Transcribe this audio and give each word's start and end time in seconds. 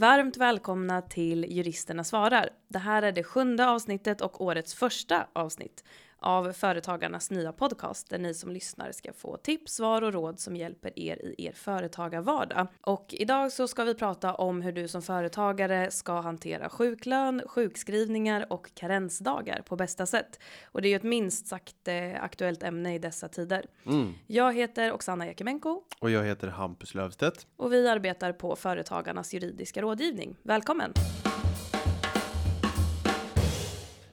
Varmt 0.00 0.36
välkomna 0.36 1.02
till 1.02 1.44
Juristerna 1.48 2.04
svarar. 2.04 2.50
Det 2.68 2.78
här 2.78 3.02
är 3.02 3.12
det 3.12 3.22
sjunde 3.22 3.68
avsnittet 3.68 4.20
och 4.20 4.40
årets 4.40 4.74
första 4.74 5.26
avsnitt 5.32 5.84
av 6.20 6.52
Företagarnas 6.52 7.30
nya 7.30 7.52
podcast 7.52 8.10
där 8.10 8.18
ni 8.18 8.34
som 8.34 8.50
lyssnar 8.52 8.92
ska 8.92 9.12
få 9.12 9.36
tips, 9.36 9.72
svar 9.72 10.02
och 10.02 10.12
råd 10.12 10.40
som 10.40 10.56
hjälper 10.56 10.98
er 10.98 11.16
i 11.38 11.46
er 11.46 11.52
företagarvardag. 11.52 12.66
Och 12.80 13.06
idag 13.18 13.52
så 13.52 13.68
ska 13.68 13.84
vi 13.84 13.94
prata 13.94 14.34
om 14.34 14.62
hur 14.62 14.72
du 14.72 14.88
som 14.88 15.02
företagare 15.02 15.90
ska 15.90 16.20
hantera 16.20 16.68
sjuklön, 16.68 17.42
sjukskrivningar 17.46 18.52
och 18.52 18.74
karensdagar 18.74 19.62
på 19.62 19.76
bästa 19.76 20.06
sätt. 20.06 20.40
Och 20.64 20.82
det 20.82 20.88
är 20.88 20.90
ju 20.90 20.96
ett 20.96 21.02
minst 21.02 21.46
sagt 21.46 21.88
eh, 21.88 22.22
aktuellt 22.22 22.62
ämne 22.62 22.94
i 22.94 22.98
dessa 22.98 23.28
tider. 23.28 23.66
Mm. 23.86 24.12
Jag 24.26 24.54
heter 24.54 24.92
Oksana 24.92 25.26
Jakimenko 25.26 25.82
Och 26.00 26.10
jag 26.10 26.24
heter 26.24 26.48
Hampus 26.48 26.94
Löfstedt. 26.94 27.46
och 27.56 27.72
vi 27.72 27.88
arbetar 27.88 28.32
på 28.32 28.56
Företagarnas 28.56 29.34
juridiska 29.34 29.82
rådgivning. 29.82 30.36
Välkommen! 30.42 30.92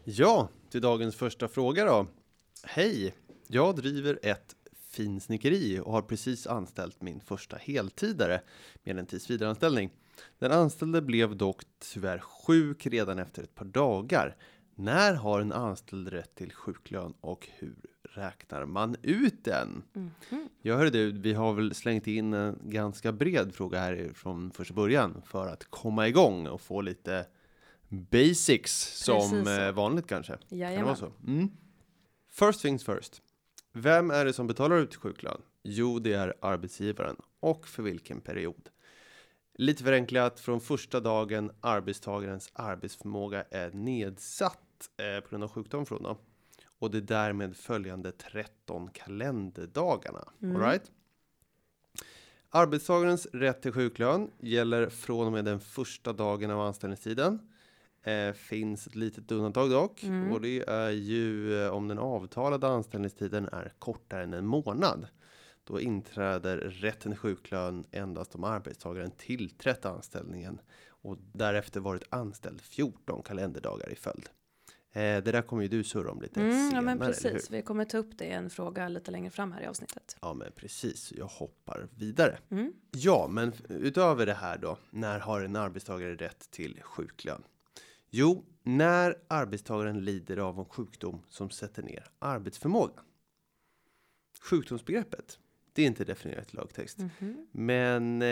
Ja, 0.04 0.50
till 0.70 0.82
dagens 0.82 1.16
första 1.16 1.48
fråga 1.48 1.86
då. 1.86 2.08
Hej! 2.64 3.16
Jag 3.48 3.76
driver 3.76 4.20
ett 4.24 4.56
finsnickeri 4.90 5.80
och 5.80 5.92
har 5.92 6.02
precis 6.02 6.48
anställt 6.48 7.02
min 7.02 7.20
första 7.20 7.58
heltidare 7.58 8.42
med 8.84 9.00
en 9.00 9.06
tillsvidareanställning. 9.06 9.90
Den 10.40 10.52
anställde 10.52 11.02
blev 11.02 11.36
dock 11.38 11.62
tyvärr 11.80 12.20
sjuk 12.20 12.88
redan 12.88 13.20
efter 13.20 13.44
ett 13.44 13.56
par 13.56 13.66
dagar. 13.66 14.36
När 14.76 15.14
har 15.14 15.42
en 15.42 15.52
anställd 15.52 16.08
rätt 16.08 16.36
till 16.36 16.54
sjuklön 16.54 17.14
och 17.22 17.50
hur 17.58 17.76
räknar 18.04 18.66
man 18.66 18.96
ut 19.02 19.44
den? 19.44 19.84
Jag 20.62 20.78
hörde 20.78 20.90
du, 20.90 21.12
vi 21.12 21.34
har 21.34 21.54
väl 21.54 21.76
slängt 21.76 22.08
in 22.08 22.34
en 22.34 22.60
ganska 22.64 23.12
bred 23.12 23.54
fråga 23.56 23.80
här 23.80 24.12
från 24.16 24.52
första 24.52 24.74
början 24.74 25.22
för 25.26 25.48
att 25.48 25.64
komma 25.70 26.08
igång 26.08 26.48
och 26.48 26.62
få 26.62 26.82
lite 26.82 27.26
basics 27.90 29.04
som 29.04 29.46
så. 29.46 29.52
eh, 29.52 29.72
vanligt 29.72 30.08
kanske. 30.08 30.38
Kan 30.50 30.58
Jajamän. 30.58 30.86
vara 30.86 30.96
så? 30.96 31.12
Mm. 31.28 31.50
First 32.30 32.62
things 32.62 32.84
first. 32.84 33.22
Vem 33.74 34.12
är 34.12 34.26
det 34.26 34.34
som 34.34 34.48
betalar 34.48 34.78
ut 34.78 34.96
sjuklön? 34.96 35.42
Jo, 35.64 36.00
det 36.00 36.14
är 36.14 36.34
arbetsgivaren. 36.42 37.16
Och 37.40 37.68
för 37.68 37.84
vilken 37.84 38.22
period? 38.22 38.70
Lite 39.54 39.84
förenklat, 39.84 40.40
från 40.40 40.62
första 40.62 41.00
dagen 41.00 41.52
arbetstagarens 41.62 42.50
arbetsförmåga 42.54 43.44
är 43.52 43.72
nedsatt 43.72 44.90
eh, 44.98 45.24
på 45.24 45.30
grund 45.30 45.44
av 45.44 45.50
sjukdom 45.52 45.86
från 45.86 46.04
då. 46.04 46.18
Och 46.80 46.92
det 46.92 47.02
därmed 47.02 47.58
följande 47.58 48.12
13 48.12 48.90
kalenderdagarna. 48.94 50.24
All 50.44 50.60
right? 50.60 50.92
Arbetstagarens 52.50 53.26
rätt 53.34 53.62
till 53.62 53.72
sjuklön 53.72 54.32
gäller 54.40 54.90
från 54.90 55.26
och 55.28 55.32
med 55.34 55.46
den 55.46 55.60
första 55.60 56.14
dagen 56.14 56.52
av 56.52 56.62
anställningstiden. 56.62 57.40
Eh, 58.04 58.34
finns 58.34 58.88
ett 58.88 58.96
litet 58.96 59.32
undantag 59.32 59.70
dock 59.72 60.04
Mm. 60.04 60.32
och 60.32 60.42
det 60.42 60.70
är 60.70 60.90
ju 60.90 61.62
eh, 61.64 61.70
om 61.70 61.88
den 61.88 62.00
avtalade 62.00 62.68
anställningstiden 62.68 63.50
är 63.52 63.74
kortare 63.80 64.24
än 64.24 64.34
en 64.34 64.46
månad. 64.46 65.08
Då 65.64 65.82
inträder 65.82 66.58
rätten 66.58 67.12
till 67.12 67.20
sjuklön 67.20 67.86
endast 67.92 68.36
om 68.36 68.44
arbetstagaren 68.44 69.12
tillträtt 69.12 69.86
anställningen 69.86 70.60
och 70.90 71.18
därefter 71.34 71.80
varit 71.80 72.04
anställd 72.10 72.62
14 72.62 73.22
kalenderdagar 73.24 73.90
i 73.92 73.96
följd. 73.96 74.30
Eh, 74.92 75.02
det 75.02 75.22
där 75.32 75.42
kommer 75.42 75.64
ju 75.64 75.68
du 75.70 75.84
surra 75.84 76.12
om 76.12 76.22
lite 76.22 76.40
Mm, 76.42 76.52
senare, 76.54 76.76
ja 76.76 76.82
men 76.82 77.00
precis, 77.00 77.52
vi 77.52 77.62
kommer 77.62 77.86
ta 77.86 77.98
upp 77.98 78.18
det 78.18 78.26
i 78.26 78.32
en 78.32 78.50
fråga 78.50 78.88
lite 78.90 79.12
längre 79.12 79.30
fram 79.32 79.52
här 79.52 79.62
i 79.62 79.66
avsnittet. 79.66 80.18
Ja, 80.22 80.34
men 80.34 80.52
precis. 80.56 81.14
Jag 81.18 81.26
hoppar 81.26 81.88
vidare. 81.96 82.38
Mm. 82.50 82.74
Ja, 82.92 83.28
men 83.32 83.54
utöver 83.70 84.26
det 84.26 84.34
här 84.34 84.58
då, 84.58 84.78
när 84.90 85.20
har 85.20 85.42
en 85.42 85.56
arbetstagare 85.56 86.16
rätt 86.16 86.52
till 86.52 86.80
sjuklön? 86.84 87.44
Jo, 88.10 88.46
när 88.64 89.16
arbetstagaren 89.28 90.06
lider 90.06 90.38
av 90.38 90.60
en 90.60 90.66
sjukdom 90.66 91.22
som 91.30 91.50
sätter 91.50 91.84
ner 91.84 92.08
arbetsförmågan. 92.20 93.04
Sjukdomsbegreppet, 94.42 95.40
det 95.74 95.82
är 95.82 95.86
inte 95.86 96.04
definierat 96.04 96.54
i 96.54 96.58
lagtext. 96.58 96.98
Mhm. 96.98 97.48
Men 97.52 98.22
eh, 98.22 98.28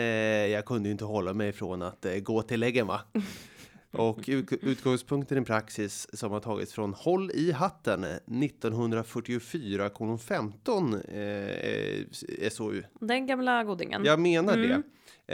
jag 0.46 0.64
kunde 0.64 0.88
ju 0.88 0.92
inte 0.92 1.04
hålla 1.04 1.32
mig 1.32 1.52
från 1.52 1.82
att 1.82 2.04
eh, 2.04 2.18
gå 2.18 2.42
till 2.42 2.60
läggen 2.60 2.86
va? 2.86 3.00
Och 3.96 4.24
ut, 4.28 4.52
utgångspunkten 4.52 5.38
i 5.42 5.44
praxis 5.44 6.08
som 6.12 6.32
har 6.32 6.40
tagits 6.40 6.72
från 6.72 6.94
Håll 6.94 7.30
i 7.34 7.52
hatten 7.52 8.04
1944 8.04 9.90
15 10.18 10.94
eh, 10.94 12.50
SOU. 12.50 12.82
Den 13.00 13.26
gamla 13.26 13.64
godingen. 13.64 14.04
Jag 14.04 14.20
menar 14.20 14.54
Mm. 14.54 14.68
det. 14.68 14.82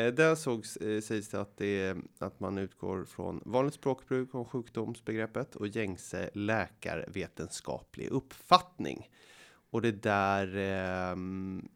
Eh, 0.00 0.12
där 0.14 0.34
sågs, 0.34 0.76
eh, 0.76 1.00
sägs 1.00 1.28
det 1.28 1.40
att, 1.40 1.56
det 1.56 1.96
att 2.18 2.40
man 2.40 2.58
utgår 2.58 3.04
från 3.04 3.42
vanligt 3.44 3.74
språkbruk 3.74 4.34
om 4.34 4.44
sjukdomsbegreppet 4.44 5.56
och 5.56 5.66
gängse 5.66 6.30
läkarvetenskaplig 6.34 8.08
uppfattning. 8.08 9.08
Och 9.70 9.82
det 9.82 10.02
där 10.02 10.56
eh, 10.56 11.16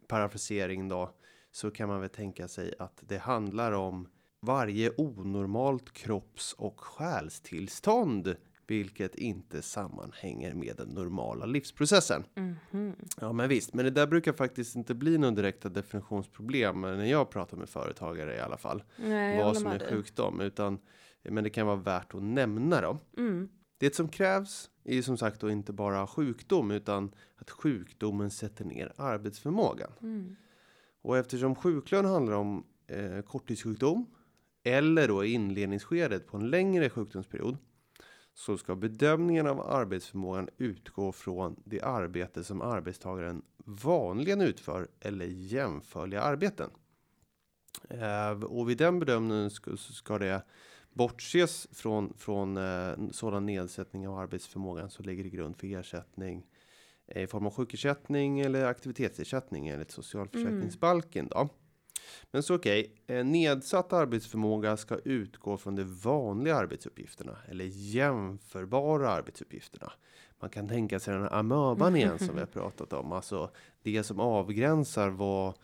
parafrasering 0.09 0.89
då 0.89 1.11
så 1.53 1.71
kan 1.71 1.89
man 1.89 2.01
väl 2.01 2.11
tänka 2.11 2.49
sig 2.49 2.75
att 2.79 3.03
det 3.09 3.19
handlar 3.19 3.73
om 3.73 4.09
varje 4.47 4.91
onormalt 4.97 5.93
kropps 5.93 6.53
och 6.53 6.81
själstillstånd 6.81 8.37
vilket 8.67 9.15
inte 9.15 9.63
sammanhänger 9.63 10.55
med 10.55 10.77
den 10.77 10.89
normala 10.89 11.47
livsprocessen. 11.47 12.25
Mhm. 12.35 12.93
Ja, 13.21 13.33
men 13.33 13.49
visst, 13.49 13.75
men 13.75 13.85
det 13.85 13.91
där 13.91 14.07
brukar 14.07 14.33
faktiskt 14.33 14.77
inte 14.77 14.95
bli 14.95 15.19
någon 15.19 15.35
direkta 15.35 15.69
definitionsproblem 15.69 16.81
när 16.81 17.05
jag 17.05 17.31
pratar 17.31 17.57
med 17.57 17.69
företagare 17.69 18.37
i 18.37 18.41
alla 18.41 18.57
fall. 18.57 18.83
Nej, 18.97 19.45
vad 19.45 19.57
som 19.57 19.67
är 19.67 19.91
sjukdom, 19.91 20.41
utan 20.41 20.79
men 21.23 21.45
det 21.45 21.51
kan 21.51 21.67
vara 21.67 21.77
värt 21.77 22.15
att 22.15 22.23
nämna 22.23 22.81
då. 22.81 22.99
Mm. 23.17 23.49
Det 23.79 23.95
som 23.95 24.09
krävs 24.09 24.71
är 24.85 25.03
som 25.03 25.17
sagt 25.17 25.41
då 25.41 25.51
inte 25.51 25.73
bara 25.73 26.07
sjukdom 26.07 26.71
utan 26.71 27.15
att 27.37 27.51
sjukdomen 27.51 28.31
sätter 28.31 28.65
ner 28.65 28.93
arbetsförmågan. 28.97 29.93
Mm. 30.03 30.37
Och 31.03 31.19
eftersom 31.19 31.55
sjuklön 31.55 32.05
handlar 32.05 32.35
om 32.35 32.67
eh, 32.87 33.23
korttidssjukdom 33.23 34.07
eller 34.67 35.09
då 35.09 35.25
i 35.25 35.33
inledningsskedet 35.33 36.27
på 36.27 36.37
en 36.37 36.51
längre 36.51 36.91
sjukdomsperiod 36.91 37.57
så 38.35 38.59
ska 38.59 38.77
bedömningen 38.77 39.47
av 39.47 39.61
arbetsförmågan 39.61 40.49
utgå 40.59 41.13
från 41.13 41.63
det 41.65 41.81
arbete 41.81 42.45
som 42.45 42.63
arbetstagaren 42.63 43.43
vanligen 43.65 44.41
utför 44.41 44.89
eller 45.01 45.27
jämförliga 45.27 46.21
arbeten. 46.21 46.71
Eh, 47.89 48.31
och 48.31 48.71
vid 48.71 48.79
den 48.79 48.99
bedömningen 48.99 49.51
ska, 49.51 49.77
så 49.77 49.93
ska 49.93 50.19
det 50.19 50.43
bortses 50.93 51.69
från, 51.73 52.15
från 52.17 52.57
eh, 52.57 52.95
sådan 53.13 53.47
nedsättning 53.47 54.09
av 54.09 54.19
arbetsförmågan 54.19 54.91
som 54.91 55.05
ligger 55.05 55.27
i 55.27 55.31
grund 55.31 55.57
för 55.57 55.67
ersättning 55.67 56.47
eh, 57.07 57.23
i 57.23 57.27
form 57.27 57.47
av 57.47 57.55
sjukersättning 57.55 58.41
eller 58.41 58.65
aktivitetsersättning 58.65 59.69
enligt 59.69 59.91
socialförsäkringsbalken. 59.91 61.29
Då. 61.29 61.49
Men 62.31 62.43
så 62.43 62.55
okej, 62.55 62.95
eh, 63.07 63.25
nedsatt 63.25 63.93
arbetsförmåga 63.93 64.77
ska 64.77 64.99
utgå 65.05 65.57
från 65.57 65.77
de 65.77 65.85
vanliga 65.85 66.57
arbetsuppgifterna 66.57 67.37
eller 67.49 67.65
jämförbara 67.65 69.11
arbetsuppgifterna. 69.11 69.93
Man 70.41 70.51
kan 70.51 70.69
tänka 70.69 71.01
sig 71.01 71.15
den 71.15 71.23
här 71.23 71.35
amöban 71.35 71.97
igen 71.97 72.19
som 72.19 72.35
vi 72.35 72.41
har 72.41 72.47
pratat 72.61 72.93
om, 72.93 73.13
alltså 73.13 73.51
det 73.83 74.03
som 74.03 74.21
avgränsar 74.21 75.09
vad 75.09 75.55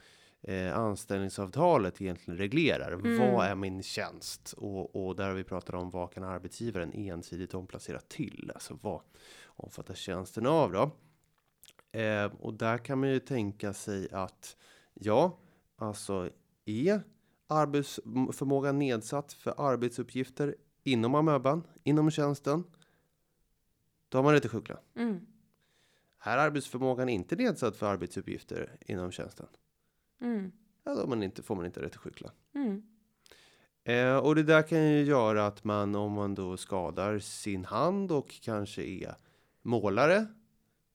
eh, 0.43 0.79
anställningsavtalet 0.79 2.01
egentligen 2.01 2.39
reglerar. 2.39 2.93
Mm. 2.93 3.19
Vad 3.19 3.47
är 3.47 3.55
min 3.55 3.83
tjänst? 3.83 4.53
Och, 4.57 5.07
och 5.07 5.17
där 5.17 5.29
har 5.29 5.35
vi 5.35 5.45
pratat 5.45 5.75
om 5.75 5.91
vad 5.91 6.13
kan 6.13 6.25
arbetsgivaren 6.25 6.93
ensidigt 6.93 7.55
omplacera 7.55 7.99
till? 7.99 8.51
Alltså 8.55 8.79
vad 8.83 9.01
omfattar 9.45 9.95
tjänsten 9.95 10.47
av 10.47 10.73
då? 10.73 10.91
Eh, 12.01 12.25
och 12.41 12.55
där 12.55 12.79
kan 12.79 13.01
man 13.01 13.09
ju 13.09 13.21
tänka 13.21 13.73
sig 13.73 14.09
att 14.13 14.57
ja, 14.95 15.39
alltså 15.83 16.31
är 16.65 17.03
arbetsförmågan 17.47 18.79
nedsatt 18.79 19.33
för 19.33 19.55
arbetsuppgifter 19.73 20.57
inom 20.83 21.15
amöban, 21.15 21.67
inom 21.83 22.11
tjänsten, 22.11 22.65
då 24.09 24.19
har 24.19 24.23
man 24.23 24.33
rätt 24.33 24.43
till 24.43 24.51
sjuklön. 24.51 24.79
Mm. 24.97 25.27
Är 26.25 26.39
arbetsförmågan 26.39 27.09
inte 27.09 27.37
nedsatt 27.37 27.77
för 27.77 27.87
arbetsuppgifter 27.87 28.77
inom 28.81 29.11
tjänsten, 29.11 29.47
Mm. 30.21 30.53
ja, 30.85 30.95
då 30.95 31.07
man 31.07 31.23
inte, 31.23 31.43
får 31.43 31.57
man 31.57 31.67
inte 31.67 31.83
rätt 31.83 31.93
till 31.93 32.01
sjuklön. 32.01 32.33
Mm. 32.55 32.83
Eh, 33.85 34.17
och 34.17 34.35
det 34.35 34.43
där 34.43 34.63
kan 34.63 34.91
ju 34.91 35.03
göra 35.03 35.47
att 35.47 35.65
man 35.65 35.95
om 35.95 36.13
man 36.13 36.35
då 36.35 36.57
skadar 36.57 37.19
sin 37.19 37.65
hand 37.65 38.13
och 38.13 38.41
kanske 38.43 38.83
är 38.83 39.15
målare 39.63 40.27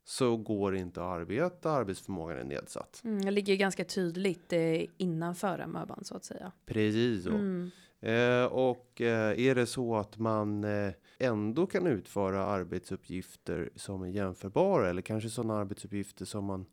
så 0.09 0.38
går 0.38 0.71
det 0.71 0.80
inte 0.80 1.01
att 1.01 1.07
arbeta, 1.07 1.71
arbetsförmågan 1.71 2.38
är 2.38 2.44
nedsatt. 2.44 3.01
Mm. 3.04 3.21
Det 3.21 3.31
ligger 3.31 3.56
ganska 3.56 3.86
tydligt 3.86 4.54
eh, 4.54 4.81
innanför 4.98 5.59
amöban 5.59 6.04
så 6.04 6.15
att 6.15 6.24
säga. 6.25 6.51
Precis 6.65 7.24
så. 7.24 7.30
Mm. 7.30 7.71
Eh, 8.00 8.45
och 8.45 9.01
eh, 9.01 9.39
är 9.39 9.56
det 9.56 9.65
så 9.65 9.95
att 9.95 10.18
man 10.18 10.63
eh, 10.63 10.94
ändå 11.19 11.65
kan 11.68 11.88
utföra 11.88 12.45
arbetsuppgifter 12.45 13.69
som 13.75 14.01
är 14.01 14.07
jämförbara 14.07 14.89
eller 14.89 15.01
kanske 15.01 15.30
sådana 15.30 15.54
arbetsuppgifter 15.57 16.25
som 16.25 16.45
man 16.45 16.65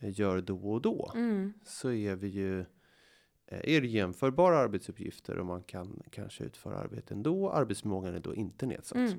eh, 0.00 0.20
gör 0.20 0.40
då 0.40 0.72
och 0.72 0.82
då 0.82 1.12
Mm. 1.14 1.52
så 1.64 1.92
är 1.92 2.16
vi 2.16 2.28
ju 2.28 2.60
eh, 3.46 3.74
är 3.74 3.80
det 3.80 3.86
jämförbara 3.86 4.58
arbetsuppgifter 4.58 5.38
och 5.38 5.46
man 5.46 5.62
kan 5.62 6.02
kanske 6.10 6.44
utföra 6.44 6.76
arbete 6.78 7.14
ändå. 7.14 7.50
Arbetsförmågan 7.50 8.14
är 8.14 8.20
då 8.20 8.34
inte 8.34 8.66
nedsatt. 8.66 8.98
Mm. 8.98 9.18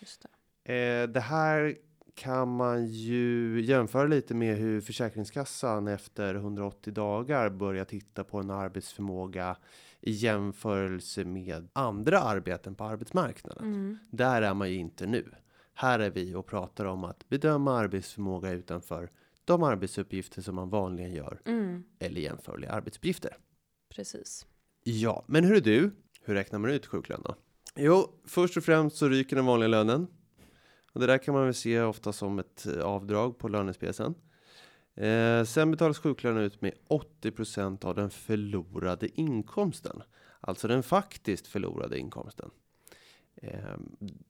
Just 0.00 0.22
det. 0.22 0.28
Eh, 0.72 1.08
det 1.08 1.20
här 1.20 1.78
kan 2.18 2.48
man 2.56 2.86
ju 2.86 3.60
jämföra 3.60 4.06
lite 4.06 4.34
med 4.34 4.56
hur 4.56 4.80
Försäkringskassan 4.80 5.88
efter 5.88 6.34
180 6.34 6.92
dagar 6.92 7.50
börjar 7.50 7.84
titta 7.84 8.24
på 8.24 8.38
en 8.38 8.50
arbetsförmåga 8.50 9.56
i 10.00 10.10
jämförelse 10.10 11.24
med 11.24 11.68
andra 11.72 12.20
arbeten 12.20 12.74
på 12.74 12.84
arbetsmarknaden. 12.84 13.64
Mm. 13.64 13.98
Där 14.10 14.42
är 14.42 14.54
man 14.54 14.70
ju 14.70 14.76
inte 14.76 15.06
nu. 15.06 15.24
Här 15.74 15.98
är 15.98 16.10
vi 16.10 16.34
och 16.34 16.46
pratar 16.46 16.84
om 16.84 17.04
att 17.04 17.28
bedöma 17.28 17.78
arbetsförmåga 17.78 18.50
utanför 18.50 19.10
de 19.44 19.62
arbetsuppgifter 19.62 20.42
som 20.42 20.54
man 20.54 20.70
vanligen 20.70 21.12
gör 21.12 21.40
Mm. 21.44 21.84
eller 21.98 22.20
jämförliga 22.20 22.72
arbetsuppgifter. 22.72 23.36
Precis. 23.94 24.46
Ja, 24.84 25.24
men 25.26 25.44
hur 25.44 25.56
är 25.56 25.60
du? 25.60 25.90
Hur 26.22 26.34
räknar 26.34 26.58
man 26.58 26.70
ut 26.70 26.86
sjuklön 26.86 27.22
då? 27.24 27.34
Jo, 27.76 28.20
först 28.26 28.56
och 28.56 28.64
främst 28.64 28.96
så 28.96 29.08
ryker 29.08 29.36
den 29.36 29.46
vanliga 29.46 29.68
lönen. 29.68 30.06
Och 30.98 31.06
det 31.06 31.12
där 31.12 31.18
kan 31.18 31.34
man 31.34 31.44
väl 31.44 31.54
se 31.54 31.80
ofta 31.80 32.12
som 32.12 32.38
ett 32.38 32.66
eh, 32.66 32.82
avdrag 32.84 33.38
på 33.38 33.48
lönespecen. 33.48 34.14
Eh, 34.94 35.44
sen 35.44 35.70
betalas 35.70 35.98
sjuklön 35.98 36.36
ut 36.36 36.60
med 36.60 36.72
80% 36.88 37.84
av 37.84 37.94
den 37.94 38.10
förlorade 38.10 39.20
inkomsten. 39.20 40.02
Alltså 40.40 40.68
den 40.68 40.82
faktiskt 40.82 41.46
förlorade 41.46 41.98
inkomsten. 41.98 42.50
Eh, 43.34 43.76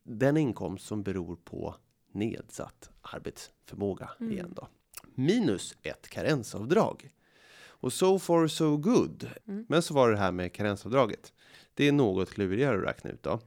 den 0.05 0.37
inkomst 0.37 0.87
som 0.87 1.03
beror 1.03 1.37
på 1.37 1.75
nedsatt 2.13 2.91
arbetsförmåga 3.03 4.11
Mm. 4.21 4.33
igen 4.33 4.53
då. 4.57 4.69
Minus 5.15 5.77
ett 5.83 6.09
karensavdrag. 6.09 7.11
Och 7.67 7.93
so 7.93 8.19
far 8.19 8.47
so 8.47 8.77
good. 8.77 9.31
Mm. 9.47 9.67
Men 9.69 9.83
så 9.83 9.95
var 9.95 10.11
det 10.11 10.19
här 10.19 10.33
med 10.33 10.53
karensavdraget. 10.53 11.33
Det 11.75 11.89
är 11.89 11.93
något 11.93 12.31
klurigare 12.31 12.79
att 12.79 12.85
räkna 12.85 13.11
ut 13.11 13.23
då. 13.23 13.41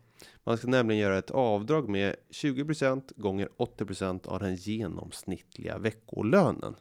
Man 0.43 0.57
ska 0.57 0.67
nämligen 0.67 1.01
göra 1.01 1.17
ett 1.17 1.31
avdrag 1.31 1.89
med 1.89 2.15
20% 2.29 3.11
gånger 3.15 3.49
80% 3.57 4.27
av 4.27 4.39
den 4.39 4.55
genomsnittliga 4.55 5.77
veckolönen. 5.77 6.75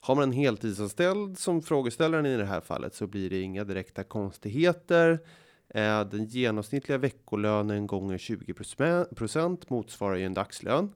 Har 0.00 0.14
man 0.14 0.22
en 0.24 0.32
heltidsanställd 0.32 1.38
som 1.38 1.62
frågeställaren 1.62 2.26
i 2.26 2.36
det 2.36 2.44
här 2.44 2.60
fallet 2.60 2.94
så 2.94 3.06
blir 3.06 3.30
det 3.30 3.40
inga 3.40 3.64
direkta 3.64 4.04
konstigheter. 4.04 5.20
Eh, 5.68 6.04
Den 6.04 6.24
genomsnittliga 6.24 6.98
veckolönen 6.98 7.86
gånger 7.86 8.18
20% 8.18 9.64
motsvarar 9.68 10.16
ju 10.16 10.24
en 10.26 10.34
dagslön. 10.34 10.92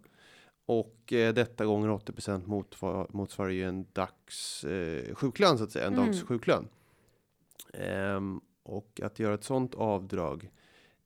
Och 0.67 1.13
eh, 1.13 1.35
detta 1.35 1.65
gånger 1.65 1.89
80% 1.89 2.47
motsvarar, 2.47 3.07
motsvarar 3.11 3.51
ju 3.51 3.65
en 3.65 3.87
dags 3.93 4.65
eh, 4.65 5.15
sjuklön 5.15 5.59
så 5.59 5.65
att 5.65 5.73
säga, 5.73 5.87
en 5.87 5.93
Mm. 5.95 6.07
dags 6.07 6.23
sjuklön. 6.23 6.69
Ehm, 7.75 8.41
och 8.63 9.01
att 9.03 9.19
göra 9.19 9.35
ett 9.35 9.45
sånt 9.45 9.75
avdrag 9.75 10.51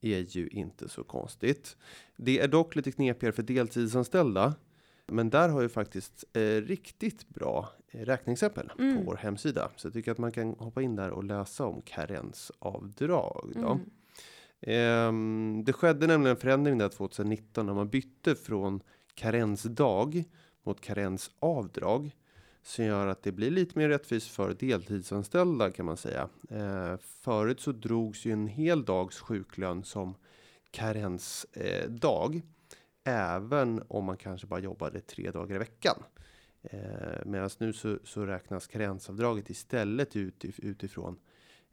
är 0.04 0.36
ju 0.36 0.48
inte 0.48 0.88
så 0.88 1.04
konstigt. 1.04 1.76
Det 2.16 2.38
är 2.40 2.48
dock 2.48 2.76
lite 2.76 2.92
knepigare 2.92 3.32
för 3.32 3.42
deltidsanställda. 3.42 4.54
Men 5.06 5.30
där 5.30 5.48
har 5.48 5.62
ju 5.62 5.68
faktiskt 5.68 6.24
eh, 6.32 6.40
riktigt 6.42 7.28
bra 7.28 7.68
eh, 7.88 8.00
räkneexempel 8.00 8.72
Mm. 8.78 8.96
på 8.98 9.02
vår 9.10 9.16
hemsida. 9.16 9.70
Så 9.76 9.86
jag 9.86 9.92
tycker 9.94 10.12
att 10.12 10.18
man 10.18 10.32
kan 10.32 10.54
hoppa 10.58 10.82
in 10.82 10.96
där 10.96 11.10
och 11.10 11.24
läsa 11.24 11.66
om 11.66 11.82
karensavdrag. 11.82 13.52
Då. 13.54 13.70
Mm. 13.70 13.80
Ehm, 14.60 15.62
det 15.64 15.72
skedde 15.72 16.06
nämligen 16.06 16.36
en 16.36 16.40
förändring 16.40 16.78
där 16.78 16.88
2019 16.88 17.66
när 17.66 17.74
man 17.74 17.88
bytte 17.88 18.34
från 18.34 18.80
karensdag 19.14 20.24
mot 20.62 20.80
karensavdrag. 20.80 22.10
Som 22.66 22.84
gör 22.84 23.06
att 23.06 23.22
det 23.22 23.32
blir 23.32 23.50
lite 23.50 23.78
mer 23.78 23.88
rättvist 23.88 24.30
för 24.30 24.54
deltidsanställda 24.54 25.70
kan 25.70 25.86
man 25.86 25.96
säga. 25.96 26.28
Eh, 26.50 26.96
förut 26.96 27.60
så 27.60 27.72
drogs 27.72 28.24
ju 28.24 28.32
en 28.32 28.46
hel 28.46 28.84
dags 28.84 29.20
sjuklön 29.20 29.84
som 29.84 30.14
karensdag. 30.70 31.84
Eh, 31.84 31.90
dag, 31.90 32.42
även 33.04 33.82
om 33.88 34.04
man 34.04 34.16
kanske 34.16 34.46
bara 34.46 34.60
jobbade 34.60 35.00
tre 35.00 35.30
dagar 35.30 35.56
i 35.56 35.58
veckan. 35.58 36.02
Eh, 36.62 37.24
Medan 37.24 37.50
nu 37.58 37.72
så, 37.72 37.98
så 38.04 38.26
räknas 38.26 38.66
karensavdraget 38.66 39.50
istället 39.50 40.16
ut, 40.16 40.44
utifrån 40.44 41.18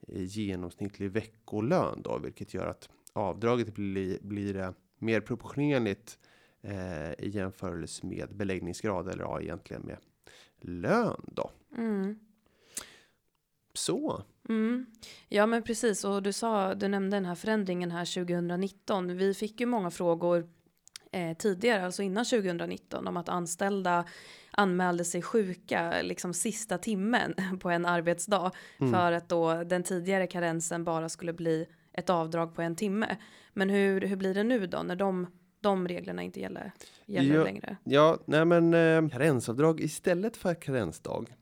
eh, 0.07 0.23
genomsnittlig 0.23 1.11
veckolön 1.11 2.01
då, 2.01 2.17
vilket 2.17 2.53
gör 2.53 2.67
att 2.67 2.89
avdraget 3.13 3.73
blir, 3.73 4.17
blir 4.21 4.57
eh, 4.57 4.71
mer 4.97 5.21
proportionerligt 5.21 6.19
eh, 6.61 7.11
i 7.11 7.29
jämförelse 7.29 8.05
med 8.05 8.35
beläggningsgrad 8.35 9.09
eller 9.09 9.23
ja, 9.23 9.41
egentligen 9.41 9.81
med 9.81 9.97
lön 10.61 11.21
då. 11.27 11.51
Mm. 11.77 12.19
Så. 13.73 14.23
Mm. 14.49 14.85
Ja 15.29 15.45
men 15.45 15.63
precis 15.63 16.03
och 16.05 16.23
du 16.23 16.33
sa, 16.33 16.75
du 16.75 16.87
nämnde 16.87 17.17
den 17.17 17.25
här 17.25 17.35
förändringen 17.35 17.91
här 17.91 18.25
2019. 18.25 19.17
Vi 19.17 19.33
fick 19.33 19.59
ju 19.59 19.65
många 19.65 19.91
frågor 19.91 20.49
eh, 21.11 21.37
tidigare, 21.37 21.85
alltså 21.85 22.03
innan 22.03 22.25
2019 22.25 23.07
om 23.07 23.17
att 23.17 23.29
anställda 23.29 24.05
anmälde 24.51 25.05
sig 25.05 25.21
sjuka 25.21 26.01
liksom 26.01 26.33
sista 26.33 26.77
timmen 26.77 27.35
på 27.59 27.69
en 27.69 27.85
arbetsdag 27.85 28.51
Mm. 28.79 28.93
för 28.93 29.11
att 29.11 29.29
då 29.29 29.63
den 29.63 29.83
tidigare 29.83 30.27
karensen 30.27 30.83
bara 30.83 31.09
skulle 31.09 31.33
bli 31.33 31.65
ett 31.93 32.09
avdrag 32.09 32.55
på 32.55 32.61
en 32.61 32.75
timme. 32.75 33.17
Men 33.53 33.69
hur, 33.69 34.01
hur 34.01 34.15
blir 34.15 34.33
det 34.33 34.43
nu 34.43 34.67
då 34.67 34.83
när 34.83 34.95
de, 34.95 35.27
de 35.61 35.87
reglerna 35.87 36.23
inte 36.23 36.39
gäller, 36.39 36.71
gäller 37.05 37.35
Ja. 37.35 37.43
längre? 37.43 37.77
Ja, 37.83 38.17
nej 38.25 38.45
men 38.45 38.73
eh, 38.73 39.09
karensavdrag 39.09 39.81
istället 39.81 40.37
för 40.37 40.53
karensdag. 40.55 41.35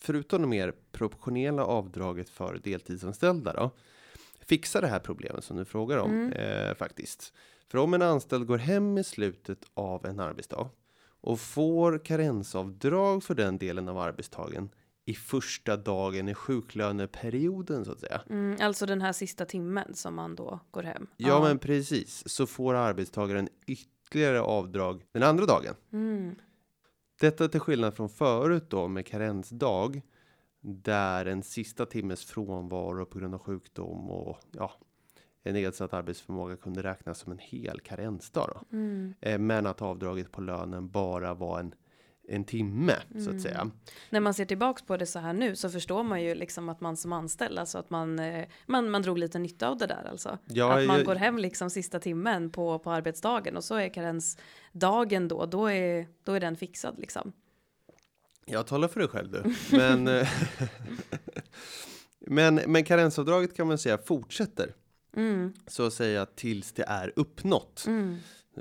Förutom 0.00 0.42
det 0.42 0.48
mer 0.48 0.72
proportionella 0.92 1.64
avdraget 1.64 2.28
för 2.28 2.60
deltidsanställda 2.64 3.52
då. 3.52 3.70
Fixar 4.40 4.80
det 4.80 4.88
här 4.88 4.98
problemet 4.98 5.44
som 5.44 5.56
du 5.56 5.64
frågar 5.64 5.98
om 5.98 6.10
Mm. 6.10 6.32
eh, 6.32 6.74
faktiskt. 6.74 7.32
För 7.68 7.78
om 7.78 7.94
en 7.94 8.02
anställd 8.02 8.46
går 8.46 8.58
hem 8.58 8.98
i 8.98 9.04
slutet 9.04 9.58
av 9.74 10.06
en 10.06 10.20
arbetsdag 10.20 10.68
och 11.20 11.40
får 11.40 11.98
karensavdrag 12.04 13.24
för 13.24 13.34
den 13.34 13.58
delen 13.58 13.88
av 13.88 13.98
arbetsdagen 13.98 14.68
i 15.10 15.14
första 15.14 15.76
dagen 15.76 16.28
i 16.28 16.34
sjuklöneperioden 16.34 17.84
så 17.84 17.92
att 17.92 18.00
säga. 18.00 18.20
Mm, 18.30 18.56
alltså 18.60 18.86
den 18.86 19.00
här 19.02 19.12
sista 19.12 19.44
timmen 19.44 19.94
som 19.94 20.14
man 20.14 20.34
då 20.34 20.60
går 20.70 20.82
hem. 20.82 21.06
Ja, 21.16 21.40
men 21.42 21.58
precis 21.58 22.28
så 22.28 22.46
får 22.46 22.74
arbetstagaren 22.74 23.48
ytterligare 23.66 24.40
avdrag 24.40 25.04
den 25.12 25.22
andra 25.22 25.46
dagen. 25.46 25.74
Mm, 25.92 26.34
Detta 27.20 27.48
till 27.48 27.60
skillnad 27.60 27.94
från 27.94 28.08
förut 28.08 28.64
då 28.70 28.88
med 28.88 29.06
karensdag. 29.06 30.02
Där 30.62 31.26
en 31.26 31.42
sista 31.42 31.86
timmes 31.86 32.24
frånvaro 32.24 33.06
på 33.06 33.18
grund 33.18 33.34
av 33.34 33.40
sjukdom 33.40 34.10
och 34.10 34.38
ja, 34.52 34.72
en 35.42 35.54
nedsatt 35.54 35.92
arbetsförmåga 35.94 36.56
kunde 36.56 36.82
räknas 36.82 37.18
som 37.18 37.32
en 37.32 37.38
hel 37.38 37.80
karensdag. 37.80 38.50
Då. 38.54 38.76
mm. 38.76 39.14
Eh, 39.20 39.38
Men 39.38 39.66
att 39.66 39.82
avdraget 39.82 40.32
på 40.32 40.40
lönen 40.40 40.88
bara 40.90 41.34
var 41.34 41.60
en, 41.60 41.74
en 42.30 42.44
timme 42.44 42.94
så 43.12 43.18
Mm. 43.18 43.36
att 43.36 43.42
säga. 43.42 43.70
När 44.10 44.20
man 44.20 44.34
ser 44.34 44.44
tillbaks 44.44 44.82
på 44.82 44.96
det 44.96 45.06
så 45.06 45.18
här 45.18 45.32
nu 45.32 45.56
så 45.56 45.70
förstår 45.70 46.02
man 46.02 46.22
ju 46.22 46.34
liksom 46.34 46.68
att 46.68 46.80
man 46.80 46.96
som 46.96 47.12
anställd, 47.12 47.58
alltså 47.58 47.78
att 47.78 47.90
man, 47.90 48.18
eh, 48.18 48.46
man, 48.66 48.90
man 48.90 49.02
drog 49.02 49.18
lite 49.18 49.38
nytta 49.38 49.68
av 49.68 49.78
det 49.78 49.86
där 49.86 50.06
alltså. 50.10 50.38
Ja, 50.46 50.78
att 50.80 50.86
man 50.86 50.96
jag- 50.96 51.06
går 51.06 51.14
hem 51.14 51.38
liksom 51.38 51.70
sista 51.70 51.98
timmen 52.00 52.50
på, 52.50 52.78
på 52.78 52.90
arbetsdagen 52.92 53.56
och 53.56 53.64
så 53.64 53.74
är 53.74 53.88
karensdagen 53.88 55.28
då, 55.28 55.46
då 55.46 55.66
är, 55.70 56.06
då 56.24 56.32
är 56.32 56.40
den 56.40 56.56
fixad 56.56 56.98
liksom. 56.98 57.32
Jag 58.46 58.66
talar 58.66 58.88
för 58.88 59.00
dig 59.00 59.08
själv 59.08 59.30
du. 59.30 59.54
Men, 59.76 60.08
eh, 60.08 60.28
men, 62.26 62.54
men 62.54 62.84
karensavdraget 62.84 63.56
kan 63.56 63.66
man 63.66 63.78
säga 63.78 63.98
fortsätter. 63.98 64.74
Mm, 65.16 65.52
Så 65.66 65.86
att 65.86 65.92
säga 65.92 66.26
tills 66.26 66.72
det 66.72 66.82
är 66.88 67.12
uppnått. 67.16 67.84
mm, 67.86 68.16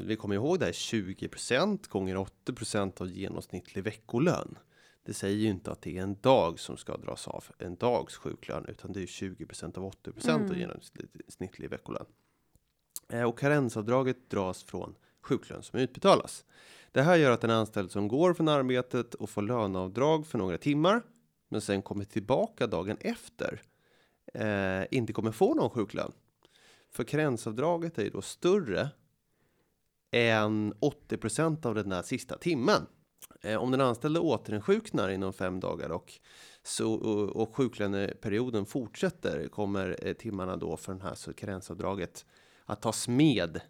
Vi 0.05 0.15
kommer 0.15 0.35
ihåg 0.35 0.59
det 0.59 0.65
här 0.65 0.71
20% 0.71 1.89
gånger 1.89 2.15
80% 2.15 3.01
av 3.01 3.11
genomsnittlig 3.11 3.83
veckolön. 3.83 4.57
Det 5.05 5.13
säger 5.13 5.37
ju 5.37 5.47
inte 5.47 5.71
att 5.71 5.81
det 5.81 5.97
är 5.97 6.01
en 6.03 6.15
dag 6.21 6.59
som 6.59 6.77
ska 6.77 6.97
dras 6.97 7.27
av 7.27 7.45
en 7.57 7.75
dags 7.75 8.15
sjuklön 8.15 8.65
utan 8.67 8.93
det 8.93 9.01
är 9.01 9.05
20% 9.05 9.77
av 9.77 9.83
80% 9.85 10.29
av 10.33 10.41
Mm. 10.41 10.59
genomsnittlig 10.59 11.69
veckolön. 11.69 12.05
Eh, 13.09 13.23
Och 13.23 13.39
karensavdraget 13.39 14.29
dras 14.29 14.63
från 14.63 14.95
sjuklön 15.21 15.63
som 15.63 15.79
utbetalas. 15.79 16.45
Det 16.91 17.01
här 17.01 17.15
gör 17.15 17.31
att 17.31 17.43
en 17.43 17.49
anställd 17.49 17.91
som 17.91 18.07
går 18.07 18.33
från 18.33 18.47
arbetet 18.47 19.13
och 19.15 19.29
får 19.29 19.41
löneavdrag 19.41 20.27
för 20.27 20.37
några 20.37 20.57
timmar 20.57 21.01
men 21.49 21.61
sen 21.61 21.81
kommer 21.81 22.05
tillbaka 22.05 22.67
dagen 22.67 22.97
efter 22.99 23.61
eh, 24.33 24.83
inte 24.91 25.13
kommer 25.13 25.31
få 25.31 25.53
någon 25.53 25.69
sjuklön. 25.69 26.11
För 26.91 27.03
karensavdraget 27.03 27.97
är 27.97 28.03
ju 28.03 28.09
då 28.09 28.21
större 28.21 28.89
än 30.11 30.73
80% 30.73 31.65
av 31.65 31.75
den 31.75 31.89
där 31.89 32.01
sista 32.01 32.37
timmen. 32.37 32.85
Eh, 33.41 33.57
om 33.57 33.71
den 33.71 33.81
anställde 33.81 34.19
återinsjuknar 34.19 35.09
inom 35.09 35.33
fem 35.33 35.59
dagar 35.59 35.89
och, 35.89 36.13
så, 36.63 36.93
och, 36.93 37.55
sjuklöneperioden 37.55 38.65
fortsätter 38.65 39.47
kommer 39.47 39.99
eh, 40.01 40.13
timmarna 40.13 40.57
då 40.57 40.77
för 40.77 40.93
den 40.93 41.01
här 41.01 41.33
karensavdraget 41.33 42.25
att 42.65 42.81
tas 42.81 43.07
med 43.07 43.61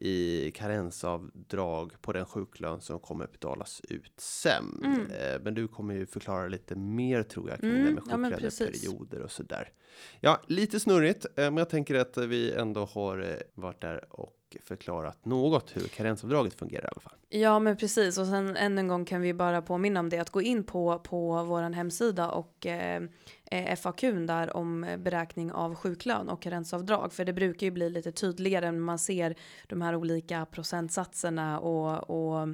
i 0.00 0.50
karensavdrag 0.54 1.92
på 2.00 2.12
den 2.12 2.26
sjuklön 2.26 2.80
som 2.80 3.00
kommer 3.00 3.26
betalas 3.26 3.80
ut 3.88 4.12
sen. 4.16 4.80
Mm. 4.84 5.00
Eh, 5.00 5.40
Men 5.42 5.54
du 5.54 5.68
kommer 5.68 5.94
ju 5.94 6.06
förklara 6.06 6.48
lite 6.48 6.74
mer 6.74 7.22
tror 7.22 7.50
jag 7.50 7.60
kring 7.60 7.70
Mm, 7.70 7.84
det 7.84 7.92
med 7.92 8.02
ja, 8.32 8.36
sjuklöneperioder 8.36 9.20
och 9.22 9.30
sådär. 9.30 9.72
Ja, 10.20 10.40
lite 10.46 10.80
snurrigt, 10.80 11.24
eh, 11.24 11.44
men 11.44 11.56
jag 11.56 11.68
tänker 11.68 11.94
att 11.94 12.16
vi 12.16 12.52
ändå 12.52 12.84
har 12.84 13.18
eh, 13.18 13.36
varit 13.54 13.80
där 13.80 14.04
och 14.10 14.34
förklarat 14.64 15.24
något 15.24 15.76
hur 15.76 15.88
karensavdraget 15.88 16.54
fungerar 16.54 16.84
i 16.84 16.88
alla 16.88 17.00
fall. 17.00 17.12
Ja 17.28 17.58
men 17.58 17.76
precis 17.76 18.18
och 18.18 18.26
sen 18.26 18.56
än 18.56 18.78
en 18.78 18.88
gång 18.88 19.04
kan 19.04 19.20
vi 19.20 19.34
bara 19.34 19.62
påminna 19.62 20.00
om 20.00 20.08
det 20.08 20.18
att 20.18 20.30
gå 20.30 20.42
in 20.42 20.64
på 20.64 20.98
på 20.98 21.44
våran 21.44 21.74
hemsida 21.74 22.30
och 22.30 22.66
eh, 22.66 23.02
eh, 23.50 23.76
FAQn 23.76 24.26
där 24.26 24.56
om 24.56 24.84
eh, 24.84 24.96
beräkning 24.96 25.52
av 25.52 25.74
sjuklön 25.74 26.28
och 26.28 26.42
karensavdrag 26.42 27.12
för 27.12 27.24
det 27.24 27.32
brukar 27.32 27.66
ju 27.66 27.70
bli 27.70 27.90
lite 27.90 28.12
tydligare 28.12 28.70
när 28.72 28.80
man 28.80 28.98
ser 28.98 29.34
de 29.66 29.82
här 29.82 29.94
olika 29.94 30.46
procentsatserna 30.46 31.60
och, 31.60 32.10
och 32.10 32.48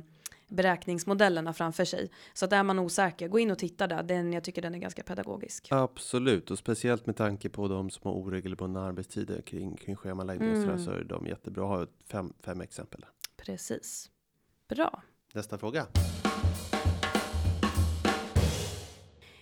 beräkningsmodellerna 0.48 1.52
framför 1.52 1.84
sig. 1.84 2.10
Så 2.34 2.44
att 2.44 2.52
är 2.52 2.62
man 2.62 2.78
osäker, 2.78 3.28
gå 3.28 3.38
in 3.38 3.50
och 3.50 3.58
titta 3.58 3.86
där. 3.86 4.02
Den, 4.02 4.32
jag 4.32 4.44
tycker 4.44 4.62
den 4.62 4.74
är 4.74 4.78
ganska 4.78 5.02
pedagogisk. 5.02 5.68
Absolut, 5.70 6.50
och 6.50 6.58
speciellt 6.58 7.06
med 7.06 7.16
tanke 7.16 7.48
på 7.48 7.68
de 7.68 7.90
som 7.90 8.10
har 8.10 8.18
oregelbundna 8.18 8.84
arbetstider 8.86 9.40
kring, 9.40 9.76
kring 9.76 9.96
schemaläggning 9.96 10.50
och 10.50 10.56
Mm. 10.56 10.66
sådär, 10.78 10.84
så 10.84 10.90
är 11.00 11.04
de 11.04 11.26
jättebra 11.26 11.64
att 11.64 11.70
ha 11.70 11.82
ett 11.82 11.90
fem, 12.10 12.32
fem 12.40 12.60
exempel. 12.60 13.04
Precis. 13.36 14.10
Bra. 14.68 15.02
Nästa 15.32 15.58
fråga. 15.58 15.86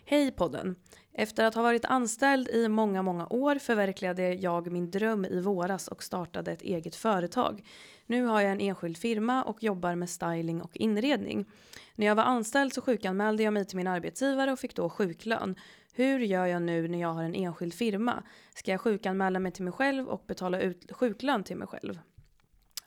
Hej 0.05 0.33
podden! 0.33 0.77
Efter 1.15 1.45
att 1.45 1.55
ha 1.55 1.63
varit 1.63 1.85
anställd 1.85 2.49
i 2.49 2.69
många, 2.69 3.03
många 3.03 3.27
år 3.31 3.55
förverkligade 3.55 4.35
jag 4.35 4.73
min 4.73 4.91
dröm 4.91 5.25
i 5.25 5.41
våras 5.41 5.89
och 5.89 6.03
startade 6.03 6.53
ett 6.53 6.63
eget 6.63 6.97
företag. 6.97 7.63
Nu 8.07 8.25
har 8.25 8.41
jag 8.41 8.53
en 8.53 8.61
enskild 8.61 8.99
firma 8.99 9.43
och 9.43 9.63
jobbar 9.63 9.95
med 9.95 10.11
styling 10.11 10.63
och 10.63 10.77
inredning. 10.77 11.47
När 11.95 12.07
jag 12.07 12.15
var 12.15 12.25
anställd 12.25 12.73
så 12.73 12.83
sjukanmälde 12.83 13.43
jag 13.43 13.53
mig 13.53 13.65
till 13.65 13.77
min 13.77 13.87
arbetsgivare 13.87 14.53
och 14.53 14.59
fick 14.59 14.77
då 14.77 14.91
sjuklön. 14.91 15.55
Hur 15.95 16.19
gör 16.19 16.47
jag 16.47 16.63
nu 16.63 16.89
när 16.89 17.01
jag 17.01 17.13
har 17.13 17.23
en 17.23 17.35
enskild 17.35 17.75
firma? 17.75 18.23
Ska 18.55 18.71
jag 18.71 18.81
sjukanmäla 18.81 19.39
mig 19.39 19.53
till 19.53 19.65
mig 19.65 19.73
själv 19.73 20.09
och 20.09 20.25
betala 20.27 20.61
ut 20.61 20.93
sjuklön 20.93 21.45
till 21.45 21.57
mig 21.57 21.69
själv? 21.69 21.99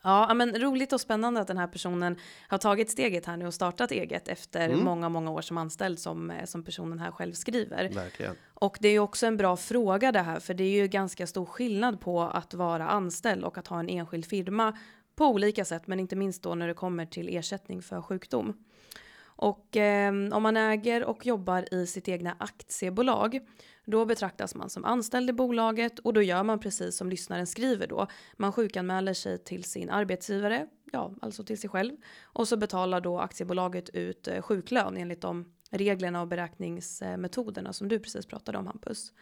Ja, 0.06 0.34
men 0.34 0.58
roligt 0.58 0.92
och 0.92 1.00
spännande 1.00 1.40
att 1.40 1.46
den 1.46 1.58
här 1.58 1.66
personen 1.66 2.16
har 2.48 2.58
tagit 2.58 2.90
steget 2.90 3.26
här 3.26 3.36
nu 3.36 3.46
och 3.46 3.54
startat 3.54 3.90
eget 3.90 4.28
efter 4.28 4.68
Mm. 4.68 4.84
många, 4.84 5.08
många 5.08 5.30
år 5.30 5.40
som 5.40 5.58
anställd 5.58 5.98
som, 5.98 6.30
eh, 6.30 6.44
som 6.44 6.62
personen 6.62 6.98
här 6.98 7.10
själv 7.10 7.32
skriver. 7.32 7.88
Verkligen. 7.88 8.34
Och 8.54 8.76
det 8.80 8.88
är 8.88 8.92
ju 8.92 8.98
också 8.98 9.26
en 9.26 9.36
bra 9.36 9.56
fråga 9.56 10.12
det 10.12 10.20
här, 10.22 10.40
för 10.40 10.54
det 10.54 10.64
är 10.64 10.76
ju 10.82 10.86
ganska 10.88 11.26
stor 11.26 11.46
skillnad 11.46 12.00
på 12.00 12.22
att 12.22 12.54
vara 12.54 12.88
anställd 12.88 13.44
och 13.44 13.58
att 13.58 13.66
ha 13.66 13.80
en 13.80 13.88
enskild 13.88 14.26
firma 14.26 14.78
på 15.16 15.26
olika 15.26 15.64
sätt, 15.64 15.86
men 15.86 16.00
inte 16.00 16.16
minst 16.16 16.42
då 16.42 16.54
när 16.54 16.68
det 16.68 16.74
kommer 16.74 17.06
till 17.06 17.36
ersättning 17.36 17.82
för 17.82 18.02
sjukdom. 18.02 18.64
Och 19.36 19.76
eh, 19.76 20.12
om 20.32 20.42
man 20.42 20.56
äger 20.56 21.04
och 21.04 21.26
jobbar 21.26 21.74
i 21.74 21.86
sitt 21.86 22.08
egna 22.08 22.36
aktiebolag, 22.38 23.40
då 23.84 24.04
betraktas 24.04 24.54
man 24.54 24.70
som 24.70 24.84
anställd 24.84 25.30
i 25.30 25.32
bolaget 25.32 25.98
och 25.98 26.12
då 26.12 26.22
gör 26.22 26.42
man 26.42 26.58
precis 26.58 26.96
som 26.96 27.10
lyssnaren 27.10 27.46
skriver 27.46 27.86
då. 27.86 28.06
Man 28.36 28.52
sjukanmäler 28.52 29.14
sig 29.14 29.38
till 29.38 29.64
sin 29.64 29.90
arbetsgivare, 29.90 30.66
ja, 30.92 31.12
alltså 31.22 31.44
till 31.44 31.60
sig 31.60 31.70
själv, 31.70 31.96
och 32.22 32.48
så 32.48 32.56
betalar 32.56 33.00
då 33.00 33.20
aktiebolaget 33.20 33.88
ut 33.88 34.28
eh, 34.28 34.42
sjuklön 34.42 34.96
enligt 34.96 35.20
de 35.20 35.52
reglerna 35.70 36.20
och 36.20 36.28
beräkningsmetoderna 36.28 37.72
som 37.72 37.88
du 37.88 37.98
precis 37.98 38.26
pratade 38.26 38.58
om 38.58 38.66
Hampus. 38.66 39.12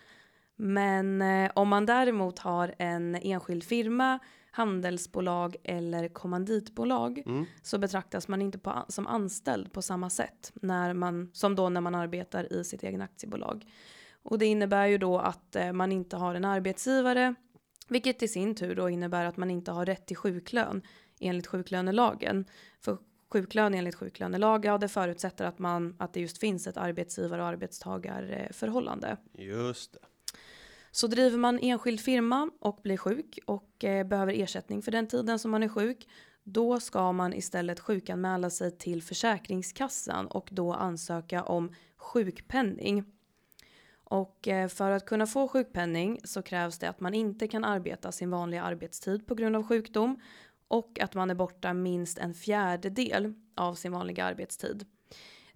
Men 0.57 1.23
eh, 1.23 1.51
om 1.55 1.69
man 1.69 1.87
däremot 1.87 2.39
har 2.39 2.75
en 2.79 3.15
enskild 3.15 3.65
firma, 3.65 4.19
handelsbolag 4.55 5.57
eller 5.65 6.09
kommanditbolag 6.09 7.23
Mm. 7.27 7.47
så 7.63 7.79
betraktas 7.79 8.29
man 8.29 8.43
inte 8.43 8.59
på, 8.59 8.85
som 8.89 9.07
anställd 9.07 9.73
på 9.73 9.83
samma 9.83 10.11
sätt 10.11 10.53
när 10.55 10.95
man, 10.95 11.31
som 11.33 11.55
då 11.55 11.69
när 11.69 11.81
man 11.81 11.95
arbetar 11.95 12.53
i 12.53 12.65
sitt 12.65 12.83
egen 12.83 13.03
aktiebolag. 13.03 13.65
Och 14.23 14.39
det 14.39 14.47
innebär 14.47 14.87
ju 14.87 14.99
då 14.99 15.19
att 15.19 15.57
eh, 15.57 15.73
man 15.73 15.93
inte 15.93 16.17
har 16.17 16.35
en 16.35 16.45
arbetsgivare, 16.45 17.35
vilket 17.89 18.23
i 18.23 18.29
sin 18.29 18.55
tur 18.55 18.75
då 18.75 18.91
innebär 18.91 19.25
att 19.25 19.37
man 19.37 19.51
inte 19.51 19.73
har 19.73 19.87
rätt 19.87 20.07
till 20.07 20.17
sjuklön 20.17 20.83
enligt 21.21 21.47
sjuklönelagen. 21.47 22.45
För 22.81 22.99
sjuklön 23.33 23.75
enligt 23.75 23.95
sjuklönelag, 23.95 24.65
ja 24.65 24.79
det 24.79 24.89
förutsätter 24.89 25.45
att, 25.45 25.59
man, 25.59 25.97
att 25.99 26.13
det 26.13 26.21
just 26.21 26.39
finns 26.39 26.67
ett 26.67 26.77
arbetsgivar 26.77 27.39
och 27.39 27.47
arbetstagarförhållande. 27.47 29.17
Just 29.33 29.93
det. 29.93 29.99
Så 30.97 31.07
driver 31.07 31.39
man 31.39 31.59
enskild 31.59 32.01
firma 32.01 32.51
och 32.61 32.81
blir 32.83 32.97
sjuk 32.97 33.39
och 33.47 33.85
eh, 33.85 34.07
behöver 34.07 34.33
ersättning 34.33 34.83
för 34.83 34.93
den 34.93 35.07
tiden 35.07 35.39
som 35.39 35.51
man 35.51 35.63
är 35.63 35.69
sjuk, 35.69 36.09
då 36.45 36.81
ska 36.81 37.13
man 37.13 37.35
istället 37.35 37.81
sjukanmäla 37.81 38.51
sig 38.51 38.79
till 38.79 39.03
Försäkringskassan 39.03 40.27
och 40.27 40.49
då 40.53 40.73
ansöka 40.73 41.43
om 41.43 41.75
sjukpenning. 41.97 43.05
Och 44.05 44.49
eh, 44.49 44.69
för 44.69 44.91
att 44.91 45.07
kunna 45.07 45.27
få 45.27 45.49
sjukpenning 45.49 46.21
så 46.25 46.43
krävs 46.43 46.79
det 46.79 46.89
att 46.89 47.01
man 47.01 47.15
inte 47.15 47.49
kan 47.49 47.65
arbeta 47.65 48.13
sin 48.13 48.31
vanliga 48.31 48.63
arbetstid 48.63 49.27
på 49.27 49.35
grund 49.35 49.57
av 49.57 49.67
sjukdom 49.67 50.21
och 50.69 51.01
att 51.01 51.15
man 51.15 51.31
är 51.31 51.35
borta 51.35 51.73
minst 51.73 52.19
en 52.19 52.35
fjärdedel 52.35 53.35
av 53.55 53.75
sin 53.75 53.93
vanliga 53.93 54.25
arbetstid. 54.25 54.87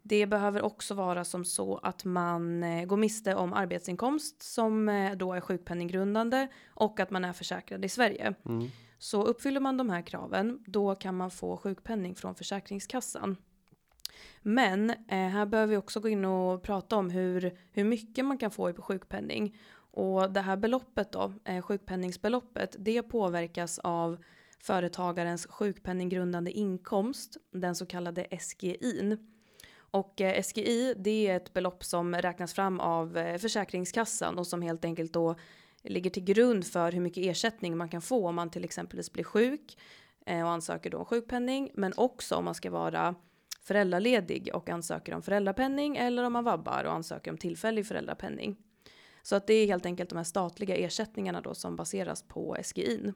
Det 0.03 0.27
behöver 0.27 0.63
också 0.63 0.95
vara 0.95 1.25
som 1.25 1.45
så 1.45 1.77
att 1.77 2.05
man 2.05 2.63
eh, 2.63 2.85
går 2.85 2.97
miste 2.97 3.35
om 3.35 3.53
arbetsinkomst 3.53 4.43
som 4.43 4.89
eh, 4.89 5.13
då 5.13 5.33
är 5.33 5.41
sjukpenninggrundande 5.41 6.49
och 6.69 7.01
att 7.01 7.11
man 7.11 7.25
är 7.25 7.33
försäkrad 7.33 7.85
i 7.85 7.89
Sverige. 7.89 8.35
Mm. 8.45 8.69
Så 8.99 9.23
uppfyller 9.23 9.61
man 9.61 9.77
de 9.77 9.91
här 9.91 10.03
kraven, 10.03 10.59
då 10.67 10.95
kan 10.95 11.17
man 11.17 11.31
få 11.31 11.57
sjukpenning 11.57 12.15
från 12.15 12.35
Försäkringskassan. 12.35 13.37
Men 14.43 14.91
eh, 14.91 14.97
här 15.09 15.47
behöver 15.47 15.71
vi 15.71 15.77
också 15.77 16.01
gå 16.01 16.09
in 16.09 16.25
och 16.25 16.63
prata 16.63 16.97
om 16.97 17.11
hur, 17.11 17.59
hur 17.73 17.85
mycket 17.85 18.25
man 18.25 18.39
kan 18.39 18.51
få 18.51 18.71
i 18.71 18.75
sjukpenning. 18.75 19.57
Och 19.91 20.33
det 20.33 20.41
här 20.41 20.57
beloppet 20.57 21.13
då, 21.13 21.33
eh, 21.45 21.63
sjukpenningsbeloppet, 21.63 22.77
det 22.79 23.03
påverkas 23.03 23.79
av 23.79 24.25
företagarens 24.61 25.47
sjukpenninggrundande 25.47 26.51
inkomst, 26.51 27.37
den 27.53 27.75
så 27.75 27.87
kallade 27.87 28.27
SGIn. 28.41 29.19
Och 29.91 30.21
eh, 30.21 30.43
SGI, 30.43 30.95
det 30.97 31.27
är 31.29 31.37
ett 31.37 31.53
belopp 31.53 31.85
som 31.85 32.15
räknas 32.15 32.55
fram 32.55 32.81
av 32.81 33.17
eh, 33.17 33.39
Försäkringskassan 33.39 34.39
och 34.39 34.47
som 34.47 34.63
helt 34.63 34.85
enkelt 34.85 35.13
då 35.13 35.35
ligger 35.83 36.11
till 36.11 36.25
grund 36.25 36.67
för 36.67 36.93
hur 36.93 37.01
mycket 37.01 37.27
ersättning 37.27 37.77
man 37.77 37.89
kan 37.89 38.03
få 38.03 38.29
om 38.29 38.35
man 38.35 38.51
till 38.51 38.65
exempel 38.65 39.01
blir 39.13 39.25
sjuk 39.25 39.79
eh, 40.27 40.43
och 40.43 40.51
ansöker 40.51 40.91
då 40.91 40.99
om 40.99 41.05
sjukpenning, 41.05 41.71
men 41.75 41.93
också 41.97 42.37
om 42.37 42.45
man 42.45 42.55
ska 42.55 42.71
vara 42.71 43.15
föräldraledig 43.63 44.51
och 44.55 44.69
ansöker 44.69 45.15
om 45.15 45.23
föräldrapenning 45.23 45.97
eller 45.97 46.25
om 46.25 46.33
man 46.33 46.45
vabbar 46.45 46.85
och 46.85 46.93
ansöker 46.93 47.31
om 47.31 47.39
tillfällig 47.39 47.87
föräldrapenning. 47.87 48.57
Så 49.23 49.37
att 49.37 49.47
det 49.47 49.55
är 49.55 49.67
helt 49.67 49.87
enkelt 49.87 50.11
de 50.11 50.17
här 50.17 50.25
statliga 50.25 50.77
ersättningarna 50.77 51.41
då 51.41 51.55
som 51.55 51.77
baseras 51.77 52.23
på 52.23 52.57
SGI. 52.63 53.13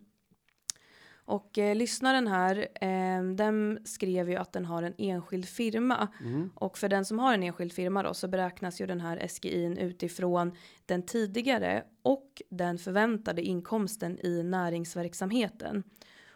Och 1.25 1.59
eh, 1.59 1.76
lyssnaren 1.76 2.26
här, 2.26 2.69
eh, 2.81 3.23
den 3.35 3.79
skrev 3.85 4.31
ju 4.31 4.37
att 4.37 4.52
den 4.52 4.64
har 4.64 4.83
en 4.83 4.95
enskild 4.99 5.49
firma. 5.49 6.09
Mm. 6.21 6.50
Och 6.55 6.79
för 6.79 6.88
den 6.88 7.05
som 7.05 7.19
har 7.19 7.35
en 7.35 7.43
enskild 7.43 7.73
firma 7.73 8.02
då 8.02 8.14
så 8.14 8.29
beräknas 8.29 8.81
ju 8.81 8.87
den 8.87 9.00
här 9.00 9.26
SGIn 9.29 9.79
utifrån 9.79 10.52
den 10.87 11.02
tidigare 11.02 11.85
och 12.02 12.43
den 12.49 12.79
förväntade 12.79 13.43
inkomsten 13.43 14.26
i 14.26 14.43
näringsverksamheten. 14.43 15.83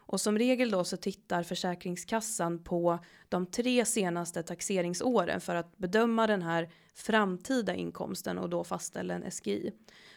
Och 0.08 0.20
som 0.20 0.38
regel 0.38 0.70
då 0.70 0.84
så 0.84 0.96
tittar 0.96 1.42
Försäkringskassan 1.42 2.64
på 2.64 2.98
de 3.28 3.46
tre 3.46 3.84
senaste 3.84 4.42
taxeringsåren 4.42 5.40
för 5.40 5.54
att 5.54 5.76
bedöma 5.78 6.26
den 6.26 6.42
här 6.42 6.70
framtida 6.94 7.74
inkomsten 7.74 8.38
och 8.38 8.48
då 8.48 8.64
fastställa 8.64 9.14
en 9.14 9.30
SGI. 9.30 9.72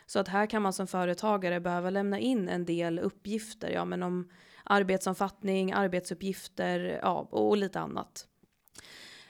Så 0.06 0.20
att 0.20 0.28
här 0.28 0.46
kan 0.46 0.62
man 0.62 0.74
som 0.74 0.88
företagare 0.88 1.60
behöva 1.60 1.90
lämna 1.90 2.20
in 2.20 2.50
en 2.50 2.66
del 2.66 3.00
uppgifter, 3.00 3.70
ja 3.70 3.86
men 3.86 4.04
om 4.04 4.30
arbetsomfattning, 4.70 5.72
arbetsuppgifter, 5.72 7.00
ja 7.02 7.28
och 7.32 7.58
lite 7.58 7.80
annat. 7.80 8.26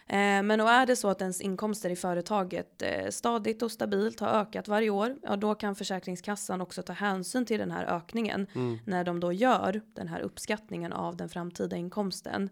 Eh, 0.08 0.44
Men 0.44 0.62
och 0.62 0.70
är 0.70 0.86
det 0.86 0.96
så 0.96 1.08
att 1.10 1.22
ens 1.22 1.42
inkomster 1.42 1.90
i 1.90 1.96
företaget 1.96 2.82
eh, 2.82 3.10
stadigt 3.10 3.62
och 3.62 3.72
stabilt 3.72 4.20
har 4.20 4.28
ökat 4.28 4.68
varje 4.68 4.90
år, 4.90 5.18
ja 5.24 5.36
då 5.36 5.56
kan 5.56 5.76
Försäkringskassan 5.76 6.62
också 6.62 6.82
ta 6.82 6.94
hänsyn 6.94 7.46
till 7.46 7.60
den 7.60 7.72
här 7.72 7.86
ökningen 7.86 8.48
Mm. 8.56 8.78
när 8.86 9.04
de 9.04 9.20
då 9.20 9.34
gör 9.34 9.82
den 9.94 10.08
här 10.08 10.20
uppskattningen 10.22 10.94
av 10.94 11.18
den 11.18 11.30
framtida 11.30 11.76
inkomsten. 11.76 12.50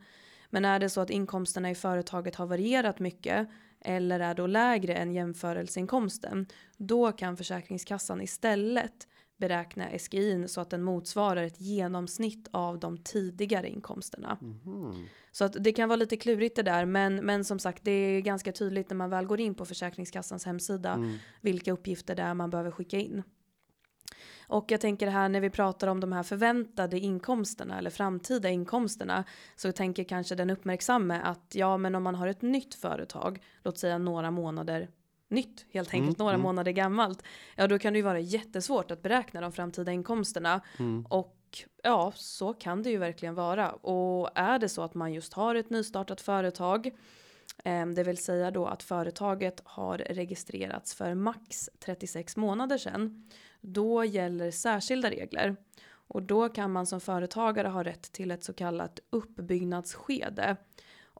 Men 0.50 0.65
är 0.65 0.79
det 0.79 0.89
så 0.89 1.01
att 1.01 1.10
inkomsterna 1.10 1.72
i 1.72 1.75
företaget 1.75 2.36
har 2.36 2.46
varierat 2.46 3.00
mycket 3.00 3.48
eller 3.82 4.20
är 4.20 4.34
då 4.34 4.48
lägre 4.48 4.96
än 4.96 5.13
jämförelseinkomsten, 5.13 6.46
då 6.77 7.12
kan 7.12 7.38
Försäkringskassan 7.38 8.22
istället 8.22 9.08
beräkna 9.38 9.86
SGIn 10.00 10.48
så 10.48 10.62
att 10.62 10.70
den 10.70 10.84
motsvarar 10.84 11.44
ett 11.44 11.62
genomsnitt 11.62 12.48
av 12.51 12.79
de 12.79 12.98
tidigare 12.98 13.70
inkomsterna. 13.70 14.38
Mhm. 14.41 15.08
Så 15.32 15.46
att 15.46 15.56
det 15.60 15.72
kan 15.72 15.89
vara 15.89 15.98
lite 15.98 16.17
klurigt 16.17 16.56
det 16.56 16.63
där, 16.63 16.86
men, 16.86 17.15
men 17.15 17.44
som 17.44 17.60
sagt, 17.60 17.84
det 17.84 17.91
är 17.91 18.22
ganska 18.22 18.51
tydligt 18.51 18.89
när 18.89 18.98
man 18.98 19.10
väl 19.10 19.25
går 19.25 19.39
in 19.39 19.56
på 19.56 19.65
Försäkringskassans 19.65 20.46
hemsida 20.46 20.94
Mm. 20.94 21.17
vilka 21.41 21.72
uppgifter 21.72 22.15
det 22.15 22.22
är 22.22 22.34
man 22.34 22.50
behöver 22.50 22.72
skicka 22.72 22.98
in. 22.98 23.24
Och 24.48 24.72
jag 24.72 24.82
tänker 24.82 25.08
här 25.08 25.29
när 25.29 25.41
vi 25.41 25.50
pratar 25.50 25.88
om 25.88 26.00
de 26.00 26.12
här 26.12 26.24
förväntade 26.24 27.00
inkomsterna 27.00 27.77
eller 27.77 27.89
framtida 27.89 28.50
inkomsterna 28.50 29.24
så 29.56 29.72
tänker 29.72 30.03
kanske 30.03 30.36
den 30.36 30.50
uppmärksamme 30.50 31.22
att 31.24 31.56
ja, 31.56 31.77
men 31.77 31.96
om 31.96 32.03
man 32.03 32.15
har 32.15 32.27
ett 32.27 32.41
nytt 32.41 32.75
företag, 32.75 33.44
låt 33.63 33.77
säga 33.77 33.98
några 33.98 34.32
månader 34.32 34.89
nytt, 35.29 35.65
helt 35.72 35.93
enkelt 35.93 36.17
Mm, 36.19 36.25
några 36.25 36.34
mm. 36.34 36.43
månader 36.43 36.72
gammalt, 36.72 37.24
ja 37.55 37.67
då 37.67 37.79
kan 37.79 37.93
det 37.93 38.00
ju 38.00 38.03
vara 38.03 38.19
jättesvårt 38.19 38.91
att 38.91 39.01
beräkna 39.01 39.41
de 39.41 39.51
framtida 39.51 39.91
inkomsterna 39.91 40.62
Mm. 40.79 41.05
och 41.10 41.34
ja, 41.84 42.12
så 42.15 42.53
kan 42.53 42.84
det 42.84 42.89
ju 42.89 42.98
verkligen 42.98 43.36
vara. 43.36 43.72
Och 43.72 44.29
är 44.36 44.60
det 44.60 44.69
så 44.69 44.81
att 44.81 44.93
man 44.93 45.13
just 45.13 45.34
har 45.34 45.55
ett 45.55 45.69
nystartat 45.69 46.22
företag, 46.22 46.91
eh, 47.63 47.86
det 47.86 48.03
vill 48.03 48.17
säga 48.17 48.51
då 48.51 48.65
att 48.65 48.84
företaget 48.84 49.62
har 49.65 49.98
registrerats 49.98 50.96
för 50.96 51.13
max 51.13 51.69
36 51.79 52.38
månader 52.38 52.77
sedan, 52.77 53.29
då 53.62 54.05
gäller 54.05 54.51
särskilda 54.51 55.10
regler. 55.10 55.55
Och 56.10 56.24
då 56.24 56.50
kan 56.50 56.72
man 56.72 56.86
som 56.86 57.01
företagare 57.01 57.67
ha 57.67 57.84
rätt 57.84 58.12
till 58.12 58.31
ett 58.31 58.43
så 58.43 58.53
kallat 58.53 59.00
uppbyggnadsskede. 59.10 60.55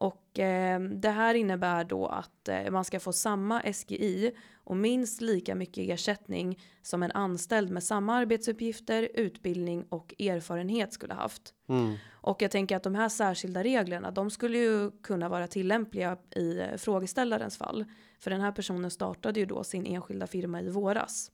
Och 0.00 0.38
eh, 0.38 0.80
det 0.80 1.10
här 1.10 1.34
innebär 1.34 1.84
då 1.84 2.06
att 2.06 2.48
eh, 2.48 2.70
man 2.70 2.84
ska 2.84 3.00
få 3.00 3.12
samma 3.12 3.62
SGI 3.72 4.32
och 4.54 4.76
minst 4.76 5.20
lika 5.20 5.54
mycket 5.54 5.90
ersättning 5.90 6.58
som 6.82 7.02
en 7.02 7.12
anställd 7.12 7.70
med 7.70 7.84
samma 7.84 8.14
arbetsuppgifter, 8.14 9.08
utbildning 9.14 9.84
och 9.88 10.14
erfarenhet 10.18 10.92
skulle 10.92 11.14
haft. 11.14 11.54
Mm. 11.68 11.96
Och 12.10 12.42
jag 12.42 12.50
tänker 12.50 12.76
att 12.76 12.82
de 12.82 12.94
här 12.94 13.08
särskilda 13.08 13.64
reglerna, 13.64 14.10
de 14.10 14.30
skulle 14.30 14.58
ju 14.58 14.90
kunna 14.90 15.28
vara 15.28 15.46
tillämpliga 15.46 16.16
i 16.36 16.58
eh, 16.58 16.76
frågeställarens 16.76 17.56
fall. 17.56 17.84
För 18.18 18.30
den 18.30 18.40
här 18.40 18.52
personen 18.52 18.90
startade 18.90 19.40
ju 19.40 19.46
då 19.46 19.64
sin 19.64 19.86
enskilda 19.86 20.26
firma 20.26 20.62
i 20.62 20.70
våras. 20.70 21.30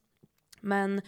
Men 0.61 1.01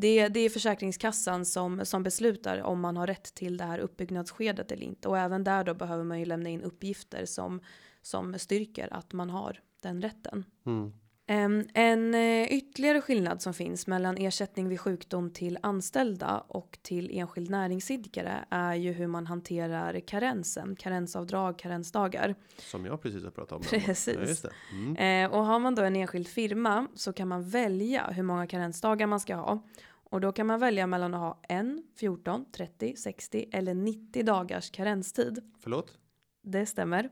det, 0.00 0.28
det 0.28 0.40
är 0.40 0.50
Försäkringskassan 0.50 1.44
som, 1.44 1.86
som 1.86 2.02
beslutar 2.02 2.62
om 2.62 2.80
man 2.80 2.96
har 2.96 3.06
rätt 3.06 3.34
till 3.34 3.56
det 3.56 3.64
här 3.64 3.78
uppbyggnadsskedet 3.78 4.72
eller 4.72 4.82
inte. 4.82 5.08
Och 5.08 5.18
även 5.18 5.44
där 5.44 5.64
då 5.64 5.74
behöver 5.74 6.04
man 6.04 6.18
ju 6.18 6.24
lämna 6.24 6.48
in 6.48 6.62
uppgifter 6.62 7.24
som, 7.26 7.60
som 8.02 8.38
styrker 8.38 8.88
att 8.94 9.12
man 9.12 9.30
har 9.30 9.60
den 9.80 10.02
rätten. 10.02 10.44
Mm. 10.66 10.92
Em, 11.30 11.64
En 11.74 12.14
eh, 12.14 12.52
ytterligare 12.52 13.00
skillnad 13.00 13.42
som 13.42 13.54
finns 13.54 13.86
mellan 13.86 14.16
ersättning 14.18 14.68
vid 14.68 14.80
sjukdom 14.80 15.30
till 15.30 15.58
anställda 15.62 16.44
och 16.48 16.78
till 16.82 17.10
enskild 17.18 17.50
näringsidkare 17.50 18.44
är 18.50 18.74
ju 18.74 18.92
hur 18.92 19.06
man 19.06 19.26
hanterar 19.26 20.00
karensen, 20.00 20.76
karensavdrag, 20.76 21.58
karensdagar. 21.58 22.34
Som 22.58 22.86
jag 22.86 23.02
precis 23.02 23.24
har 23.24 23.30
pratat 23.30 23.52
om. 23.52 23.62
Precis. 23.62 24.44
Ja. 24.44 24.50
Mm. 24.72 24.96
Eh, 24.96 25.36
och 25.38 25.44
har 25.44 25.58
man 25.58 25.74
då 25.74 25.82
en 25.82 25.96
enskild 25.96 26.28
firma 26.28 26.86
så 26.94 27.12
kan 27.12 27.28
man 27.28 27.48
välja 27.48 28.10
hur 28.10 28.22
många 28.22 28.46
karensdagar 28.46 29.06
man 29.06 29.20
ska 29.20 29.34
ha. 29.34 29.62
Och 30.10 30.20
då 30.20 30.32
kan 30.32 30.46
man 30.46 30.60
välja 30.60 30.86
mellan 30.86 31.14
att 31.14 31.20
ha 31.20 31.40
en, 31.48 31.82
14, 31.96 32.44
30, 32.52 32.96
60 32.96 33.48
eller 33.52 33.74
90 33.74 34.24
dagars 34.24 34.70
karenstid. 34.70 35.52
Förlåt? 35.60 35.98
Det 36.42 36.66
stämmer. 36.66 37.10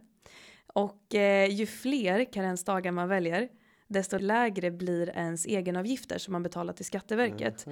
Och 0.66 1.14
eh, 1.14 1.50
ju 1.50 1.66
fler 1.66 2.32
karensdagar 2.32 2.92
man 2.92 3.08
väljer, 3.08 3.48
desto 3.88 4.18
lägre 4.18 4.70
blir 4.70 5.08
ens 5.16 5.46
egenavgifter 5.46 6.18
som 6.18 6.32
man 6.32 6.42
betalar 6.42 6.72
till 6.72 6.84
Skatteverket. 6.84 7.64
Ah. 7.68 7.70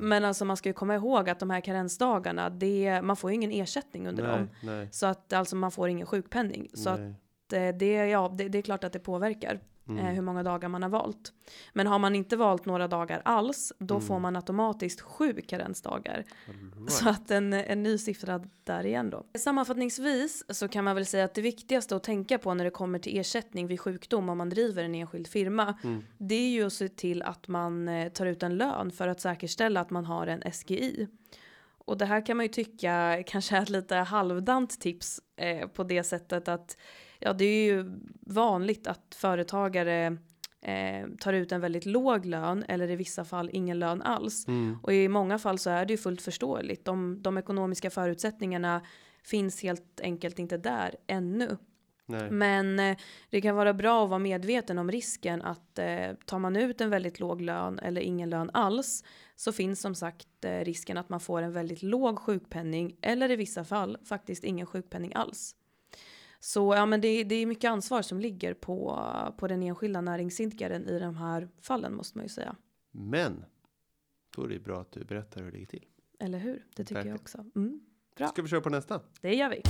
Men 0.00 0.24
alltså 0.24 0.44
man 0.44 0.56
ska 0.56 0.68
ju 0.68 0.72
komma 0.72 0.94
ihåg 0.94 1.28
att 1.28 1.38
de 1.40 1.50
här 1.50 1.60
karensdagarna, 1.60 2.50
det, 2.50 3.02
man 3.02 3.16
får 3.16 3.30
ju 3.30 3.34
ingen 3.34 3.52
ersättning 3.52 4.08
under 4.08 4.26
dem. 4.28 4.48
Nej, 4.62 4.76
nej. 4.76 4.88
Så 4.92 5.06
att 5.06 5.32
alltså 5.32 5.56
man 5.56 5.70
får 5.70 5.88
ingen 5.88 6.06
sjukpenning. 6.06 6.68
Så 6.74 6.90
att 6.90 7.00
nej. 7.52 7.68
eh, 7.68 7.76
det, 7.76 7.94
ja, 7.94 8.34
det, 8.38 8.48
det 8.48 8.58
är 8.58 8.62
klart 8.62 8.84
att 8.84 8.92
det 8.92 8.98
påverkar 8.98 9.60
Mm. 9.90 10.06
eh, 10.06 10.12
hur 10.12 10.22
många 10.22 10.42
dagar 10.42 10.68
man 10.68 10.82
har 10.82 10.90
valt. 10.90 11.32
Men 11.72 11.86
har 11.86 11.98
man 11.98 12.14
inte 12.14 12.36
valt 12.36 12.66
några 12.66 12.88
dagar 12.88 13.22
alls, 13.24 13.72
då 13.78 13.94
Mm. 13.94 14.06
får 14.06 14.18
man 14.18 14.36
automatiskt 14.36 15.00
sju 15.00 15.32
karensdagar. 15.46 16.24
Right. 16.46 16.92
Så 16.92 17.08
att 17.08 17.30
en, 17.30 17.52
en 17.52 17.82
ny 17.82 17.98
siffra 17.98 18.44
där 18.64 18.86
igen 18.86 19.10
då. 19.10 19.24
Sammanfattningsvis 19.38 20.44
så 20.48 20.68
kan 20.68 20.84
man 20.84 20.94
väl 20.94 21.06
säga 21.06 21.24
att 21.24 21.34
det 21.34 21.42
viktigaste 21.42 21.96
att 21.96 22.02
tänka 22.02 22.38
på 22.38 22.54
när 22.54 22.64
det 22.64 22.70
kommer 22.70 22.98
till 22.98 23.18
ersättning 23.20 23.66
vid 23.66 23.80
sjukdom 23.80 24.28
om 24.28 24.38
man 24.38 24.48
driver 24.50 24.84
en 24.84 24.94
enskild 24.94 25.26
firma. 25.26 25.74
Mm. 25.84 26.02
Det 26.18 26.34
är 26.34 26.50
ju 26.50 26.66
att 26.66 26.72
se 26.72 26.88
till 26.88 27.22
att 27.22 27.48
man 27.48 27.88
eh, 27.88 28.08
tar 28.12 28.26
ut 28.26 28.42
en 28.42 28.56
lön 28.56 28.90
för 28.90 29.08
att 29.08 29.20
säkerställa 29.20 29.80
att 29.80 29.90
man 29.90 30.04
har 30.04 30.26
en 30.26 30.52
SGI. 30.52 31.08
Och 31.84 31.98
det 31.98 32.04
här 32.06 32.26
kan 32.26 32.36
man 32.36 32.46
ju 32.46 32.52
tycka 32.52 33.22
kanske 33.26 33.56
är 33.56 33.62
ett 33.62 33.68
lite 33.70 33.94
halvdant 33.96 34.80
tips 34.80 35.20
eh, 35.36 35.68
på 35.68 35.84
det 35.84 36.02
sättet 36.02 36.48
att 36.48 36.76
ja, 37.20 37.32
det 37.32 37.44
är 37.44 37.64
ju 37.64 37.84
vanligt 38.20 38.86
att 38.86 39.14
företagare 39.14 40.16
eh, 40.62 41.08
tar 41.20 41.32
ut 41.32 41.52
en 41.52 41.60
väldigt 41.60 41.86
låg 41.86 42.26
lön 42.26 42.64
eller 42.68 42.90
i 42.90 42.96
vissa 42.96 43.24
fall 43.24 43.50
ingen 43.52 43.78
lön 43.78 44.02
alls. 44.02 44.48
Mm. 44.48 44.78
Och 44.82 44.92
i 44.92 45.08
många 45.08 45.38
fall 45.38 45.58
så 45.58 45.70
är 45.70 45.86
det 45.86 45.92
ju 45.92 45.98
fullt 45.98 46.22
förståeligt. 46.22 46.84
De, 46.84 47.22
de 47.22 47.38
ekonomiska 47.38 47.90
förutsättningarna 47.90 48.82
finns 49.24 49.62
helt 49.62 50.00
enkelt 50.00 50.38
inte 50.38 50.56
där 50.56 50.96
ännu. 51.06 51.56
Nej. 52.10 52.30
Men 52.30 52.78
eh, 52.78 52.96
det 53.30 53.40
kan 53.40 53.56
vara 53.56 53.74
bra 53.74 54.04
att 54.04 54.10
vara 54.10 54.18
medveten 54.18 54.78
om 54.78 54.90
risken 54.90 55.42
att 55.42 55.78
eh, 55.78 56.12
tar 56.26 56.38
man 56.38 56.56
ut 56.56 56.80
en 56.80 56.90
väldigt 56.90 57.20
låg 57.20 57.40
lön 57.40 57.78
eller 57.78 58.00
ingen 58.00 58.30
lön 58.30 58.50
alls 58.52 59.04
så 59.36 59.52
finns 59.52 59.80
som 59.80 59.94
sagt 59.94 60.44
eh, 60.44 60.58
risken 60.58 60.96
att 60.96 61.08
man 61.08 61.20
får 61.20 61.42
en 61.42 61.52
väldigt 61.52 61.82
låg 61.82 62.18
sjukpenning 62.18 62.96
eller 63.00 63.30
i 63.30 63.36
vissa 63.36 63.64
fall 63.64 63.98
faktiskt 64.04 64.44
ingen 64.44 64.66
sjukpenning 64.66 65.12
alls. 65.14 65.54
Så 66.40 66.74
ja, 66.74 66.86
men 66.86 67.00
det, 67.00 67.24
det 67.24 67.34
är 67.34 67.46
mycket 67.46 67.70
ansvar 67.70 68.02
som 68.02 68.20
ligger 68.20 68.54
på, 68.54 69.06
på 69.36 69.48
den 69.48 69.62
enskilda 69.62 70.00
näringsidkaren 70.00 70.88
i 70.88 70.98
de 70.98 71.16
här 71.16 71.48
fallen 71.60 71.94
måste 71.94 72.18
man 72.18 72.24
ju 72.24 72.28
säga. 72.28 72.56
Men 72.90 73.44
då 74.36 74.44
är 74.44 74.48
det 74.48 74.58
bra 74.58 74.80
att 74.80 74.92
du 74.92 75.04
berättar 75.04 75.40
hur 75.40 75.46
det 75.50 75.52
ligger 75.52 75.66
till. 75.66 75.84
Eller 76.18 76.38
hur? 76.38 76.66
Det 76.76 76.84
tycker 76.84 76.94
jag 76.94 77.04
Verkligen. 77.04 77.20
också. 77.20 77.44
Mm, 77.56 77.80
Bra. 78.16 78.28
Ska 78.28 78.42
vi 78.42 78.48
köra 78.48 78.60
på 78.60 78.70
nästa? 78.70 79.00
det 79.20 79.34
gör 79.34 79.50
vi. 79.50 79.62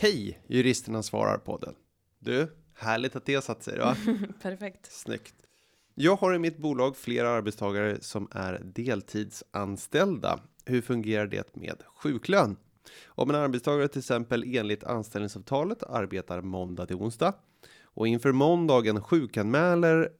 Hej, 0.00 0.40
juristerna 0.46 1.02
svarar 1.02 1.38
podden. 1.38 1.74
Du, 2.18 2.48
härligt 2.74 3.16
att 3.16 3.24
det 3.26 3.34
har 3.34 3.42
satt 3.42 3.62
sig 3.62 3.78
va? 3.78 3.96
Perfekt. 4.42 4.92
Snyggt. 4.92 5.34
Jag 5.94 6.16
har 6.16 6.34
i 6.34 6.38
mitt 6.38 6.58
bolag 6.58 6.96
flera 6.96 7.28
arbetstagare 7.30 8.00
som 8.00 8.28
är 8.30 8.60
deltidsanställda. 8.64 10.40
Hur 10.64 10.80
fungerar 10.82 11.26
det 11.26 11.56
med 11.56 11.82
sjuklön? 11.94 12.56
Om 13.06 13.30
en 13.30 13.36
arbetstagare 13.36 13.88
till 13.88 13.98
exempel 13.98 14.56
enligt 14.56 14.84
anställningsavtalet 14.84 15.82
arbetar 15.82 16.40
måndag 16.40 16.86
till 16.86 16.96
onsdag 16.96 17.34
och 17.84 18.08
inför 18.08 18.32
måndagen 18.32 19.02
sjukanmäler 19.02 20.10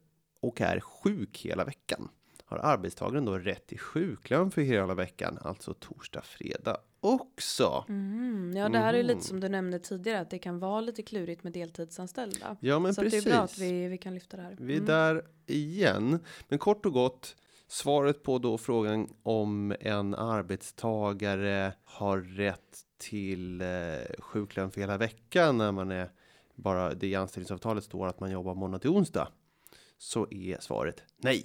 och 0.40 0.60
är 0.60 0.80
sjuk 0.80 1.38
hela 1.44 1.64
veckan 1.64 2.08
har 2.46 2.58
arbetstagaren 2.58 3.24
då 3.24 3.38
rätt 3.38 3.66
till 3.66 3.78
sjuklön 3.78 4.50
för 4.50 4.62
hela 4.62 4.94
veckan, 4.94 5.38
alltså 5.42 5.74
torsdag, 5.74 6.22
fredag 6.24 6.76
också. 7.00 7.84
Mm, 7.88 8.56
ja, 8.56 8.68
det 8.68 8.78
här 8.78 8.94
är 8.94 8.98
ju 8.98 9.02
Mhm. 9.02 9.08
lite 9.08 9.20
som 9.26 9.40
du 9.40 9.48
nämnde 9.48 9.78
tidigare 9.78 10.20
att 10.20 10.30
det 10.30 10.38
kan 10.38 10.58
vara 10.58 10.80
lite 10.80 11.02
klurigt 11.02 11.44
med 11.44 11.52
deltidsanställda. 11.52 12.56
Ja, 12.60 12.78
men 12.78 12.94
så 12.94 13.02
precis. 13.02 13.24
det 13.24 13.30
är 13.30 13.34
bra 13.34 13.42
att 13.42 13.58
vi, 13.58 13.88
vi 13.88 13.98
kan 13.98 14.14
lyfta 14.14 14.36
det 14.36 14.42
här. 14.42 14.56
Vi 14.60 14.72
är 14.72 14.76
Mm. 14.76 14.86
där 14.86 15.22
igen. 15.46 16.18
Men 16.48 16.58
kort 16.58 16.86
och 16.86 16.92
gott, 16.92 17.36
svaret 17.74 18.22
på 18.22 18.38
då 18.38 18.58
frågan 18.58 19.08
om 19.22 19.74
en 19.80 20.14
arbetstagare 20.14 21.72
har 21.84 22.18
rätt 22.18 22.80
till 22.98 23.60
eh, 23.60 23.66
sjuklön 24.18 24.70
för 24.70 24.80
hela 24.80 24.98
veckan 24.98 25.58
när 25.58 25.72
man 25.72 25.90
är 25.90 26.10
bara 26.54 26.94
det 26.94 27.06
i 27.06 27.14
anställningsavtalet 27.14 27.84
står 27.84 28.06
att 28.06 28.20
man 28.20 28.30
jobbar 28.30 28.54
måndag 28.54 28.78
till 28.78 28.90
onsdag. 28.90 29.28
Så 29.98 30.26
är 30.30 30.60
svaret 30.60 31.02
nej. 31.16 31.44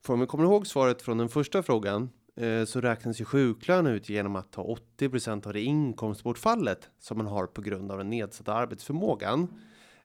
För 0.00 0.14
om 0.14 0.20
vi 0.20 0.26
kommer 0.26 0.44
ihåg 0.44 0.66
svaret 0.66 1.02
från 1.02 1.18
den 1.18 1.28
första 1.28 1.62
frågan 1.62 2.10
eh, 2.36 2.64
så 2.64 2.80
räknas 2.80 3.20
ju 3.20 3.24
sjuklön 3.24 3.86
ut 3.86 4.08
genom 4.08 4.36
att 4.36 4.52
ta 4.52 4.76
80% 4.98 5.46
av 5.46 5.52
det 5.52 5.62
inkomstbortfallet 5.62 6.90
som 6.98 7.18
man 7.18 7.26
har 7.26 7.46
på 7.46 7.62
grund 7.62 7.92
av 7.92 7.98
den 7.98 8.10
nedsatta 8.10 8.54
arbetsförmågan. 8.54 9.48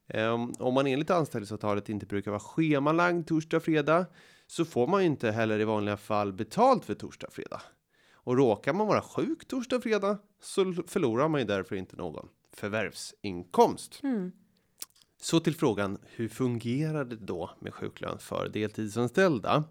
Ehm, 0.08 0.52
om 0.58 0.74
man 0.74 0.86
enligt 0.86 1.10
anställningsavtalet 1.10 1.88
inte 1.88 2.06
brukar 2.06 2.30
vara 2.30 2.40
schemalagd 2.40 3.26
torsdag, 3.26 3.60
fredag 3.60 4.06
så 4.52 4.64
får 4.64 4.86
man 4.86 5.00
ju 5.00 5.06
inte 5.06 5.30
heller 5.30 5.60
i 5.60 5.64
vanliga 5.64 5.96
fall 5.96 6.32
betalt 6.32 6.84
för 6.84 6.94
torsdag, 6.94 7.28
fredag. 7.30 7.62
Och 8.14 8.36
råkar 8.36 8.72
man 8.72 8.86
vara 8.86 9.02
sjuk 9.02 9.48
torsdag, 9.48 9.80
fredag 9.80 10.18
så 10.40 10.74
förlorar 10.86 11.28
man 11.28 11.40
ju 11.40 11.46
därför 11.46 11.76
inte 11.76 11.96
någon 11.96 12.28
förvärvsinkomst. 12.52 14.00
Mm. 14.02 14.32
Så 15.20 15.40
till 15.40 15.56
frågan, 15.56 15.98
hur 16.04 16.28
fungerar 16.28 17.04
det 17.04 17.16
då 17.16 17.50
med 17.60 17.74
sjuklön 17.74 18.18
för 18.18 18.48
deltidsanställda? 18.48 19.64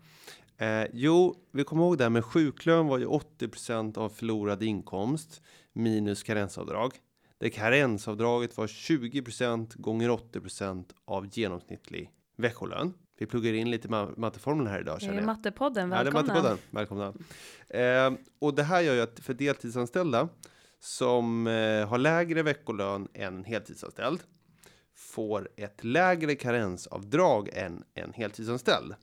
Eh, 0.58 0.86
jo, 0.94 1.36
vi 1.52 1.64
kommer 1.64 1.84
ihåg 1.84 1.98
det 1.98 2.04
här 2.04 2.10
med 2.10 2.26
sjuklön 2.26 2.88
var 2.88 2.98
ju 2.98 3.06
80% 3.06 3.98
av 3.98 4.10
förlorad 4.10 4.64
inkomst 4.64 5.42
minus 5.74 6.24
karensavdrag. 6.24 6.92
Det 7.38 7.50
karensavdraget 7.50 8.58
var 8.58 8.68
20% 8.68 9.82
gånger 9.82 10.10
80% 10.10 10.86
av 11.06 11.30
genomsnittlig 11.32 12.12
veckolön. 12.38 12.94
Vi 13.22 13.28
pluggar 13.28 13.54
in 13.54 13.72
lite 13.72 13.88
ma- 13.88 14.14
matteformler 14.18 14.72
här 14.72 14.80
idag 14.80 15.02
känner 15.02 15.14
är 15.14 15.18
jag. 15.18 15.26
Mattepodden, 15.26 15.92
Ja, 15.92 16.04
det 16.04 16.10
är 16.10 16.14
välkomna. 16.14 16.34
Mattepodden. 16.34 16.58
Välkomna. 16.70 17.14
Eh, 17.70 18.12
och 18.40 18.54
det 18.56 18.64
här 18.64 18.82
gör 18.82 18.94
ju 18.94 19.02
att 19.02 19.20
för 19.20 19.34
deltidsanställda 19.34 20.30
som 20.80 21.48
eh, 21.48 21.88
har 21.88 21.98
lägre 21.98 22.44
veckolön 22.44 23.08
än 23.14 23.44
heltidsanställd 23.44 24.20
får 24.96 25.50
ett 25.58 25.84
lägre 25.84 26.36
karensavdrag 26.36 27.50
än 27.54 27.84
en 27.94 28.14
heltidsanställd. 28.14 28.96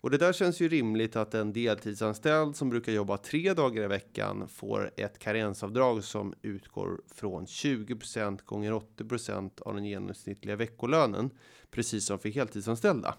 Och 0.00 0.10
det 0.10 0.18
där 0.18 0.32
känns 0.32 0.60
ju 0.60 0.68
rimligt 0.68 1.16
att 1.16 1.34
en 1.34 1.52
deltidsanställd 1.52 2.56
som 2.56 2.70
brukar 2.70 2.92
jobba 2.92 3.16
tre 3.16 3.54
dagar 3.54 3.84
i 3.84 3.86
veckan 3.86 4.48
får 4.48 4.90
ett 4.96 5.18
karensavdrag 5.18 6.04
som 6.04 6.34
utgår 6.42 7.00
från 7.14 7.46
20% 7.46 8.44
gånger 8.44 8.72
80% 8.72 9.60
av 9.62 9.74
den 9.74 9.84
genomsnittliga 9.84 10.56
veckolönen, 10.56 11.30
precis 11.70 12.06
som 12.06 12.18
för 12.18 12.28
heltidsanställda. 12.28 13.14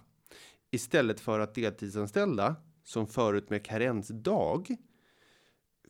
Istället 0.73 1.19
för 1.19 1.39
att 1.39 1.55
deltidsanställda 1.55 2.55
som 2.83 3.07
förut 3.07 3.49
med 3.49 3.65
karensdag 3.65 4.75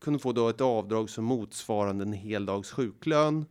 kunde 0.02 0.20
få 0.20 0.32
då 0.32 0.50
ett 0.50 0.62
avdrag 0.62 1.10
som 1.10 1.26
motsvarande 1.26 2.04
en 2.04 2.14
hel 2.14 2.46
dags 2.46 2.72
sjuklön. 2.72 3.46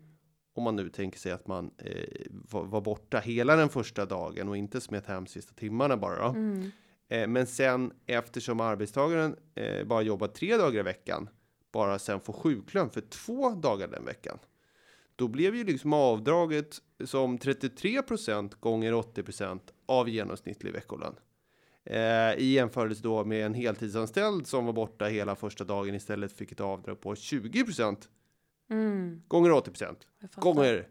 Om 0.55 0.65
man 0.65 0.77
nu 0.77 0.89
tänker 0.89 1.19
sig 1.19 1.33
att 1.33 1.47
man 1.47 1.71
eh, 1.79 2.27
var, 2.31 2.65
var, 2.65 2.81
borta 2.81 3.19
hela 3.19 3.57
den 3.57 3.69
första 3.69 4.07
dagen 4.07 4.49
och 4.49 4.57
inte 4.57 4.81
smet 4.81 5.07
hem 5.07 5.27
sista 5.27 5.55
timmarna 5.55 5.97
bara. 5.97 6.29
Mm. 6.29 6.71
Eh, 7.09 7.27
men 7.27 7.47
sen 7.47 7.93
eftersom 8.07 8.61
arbetstagaren 8.61 9.37
eh, 9.55 9.87
bara 9.87 10.03
jobbar 10.03 10.29
tre 10.29 10.57
dagar 10.57 10.81
i 10.81 10.83
veckan, 10.83 11.29
bara 11.73 11.99
sen 11.99 12.21
får 12.21 12.33
sjuklön 12.33 12.91
för 12.91 13.01
två 13.01 13.51
dagar 13.51 13.89
den 13.89 14.05
veckan. 14.05 14.39
Då 15.23 15.29
blev 15.29 15.57
ju 15.57 15.65
liksom 15.65 15.93
avdraget 15.93 16.83
som 17.05 17.39
33% 17.39 18.61
gånger 18.61 18.93
80% 18.93 19.61
av 19.87 20.09
genomsnittlig 20.09 20.73
veckolön. 20.73 21.15
Eh, 21.85 22.35
I 22.35 22.53
jämförelse 22.53 23.03
då 23.03 23.25
med 23.25 23.47
en 23.47 23.55
heltidsanställd 23.55 24.47
som 24.47 24.67
var 24.67 24.73
borta 24.73 25.05
hela 25.05 25.37
första 25.37 25.65
dagen 25.65 25.95
istället 25.95 26.33
fick 26.33 26.53
ett 26.53 26.61
avdrag 26.61 27.01
på 27.01 27.15
20 27.15 27.65
mm. 28.71 29.23
gånger 29.29 29.51
80% 29.51 29.97
gånger 30.35 30.89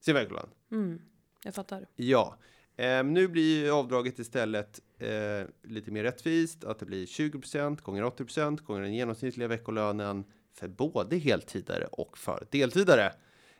sin 0.00 0.14
veckolön. 0.14 0.48
Mm. 0.70 1.00
Jag 1.44 1.54
fattar. 1.54 1.86
Ja, 1.96 2.36
eh, 2.76 3.04
nu 3.04 3.28
blir 3.28 3.78
avdraget 3.80 4.18
istället 4.18 4.80
eh, 4.98 5.46
lite 5.62 5.90
mer 5.90 6.02
rättvist 6.02 6.64
att 6.64 6.78
det 6.78 6.86
blir 6.86 7.06
20% 7.06 7.82
gånger 7.82 8.02
80% 8.02 8.62
gånger 8.62 8.80
den 8.80 8.94
genomsnittliga 8.94 9.48
veckolönen 9.48 10.24
för 10.52 10.68
både 10.68 11.16
heltidare 11.16 11.86
och 11.86 12.18
för 12.18 12.46
deltidare. 12.50 13.12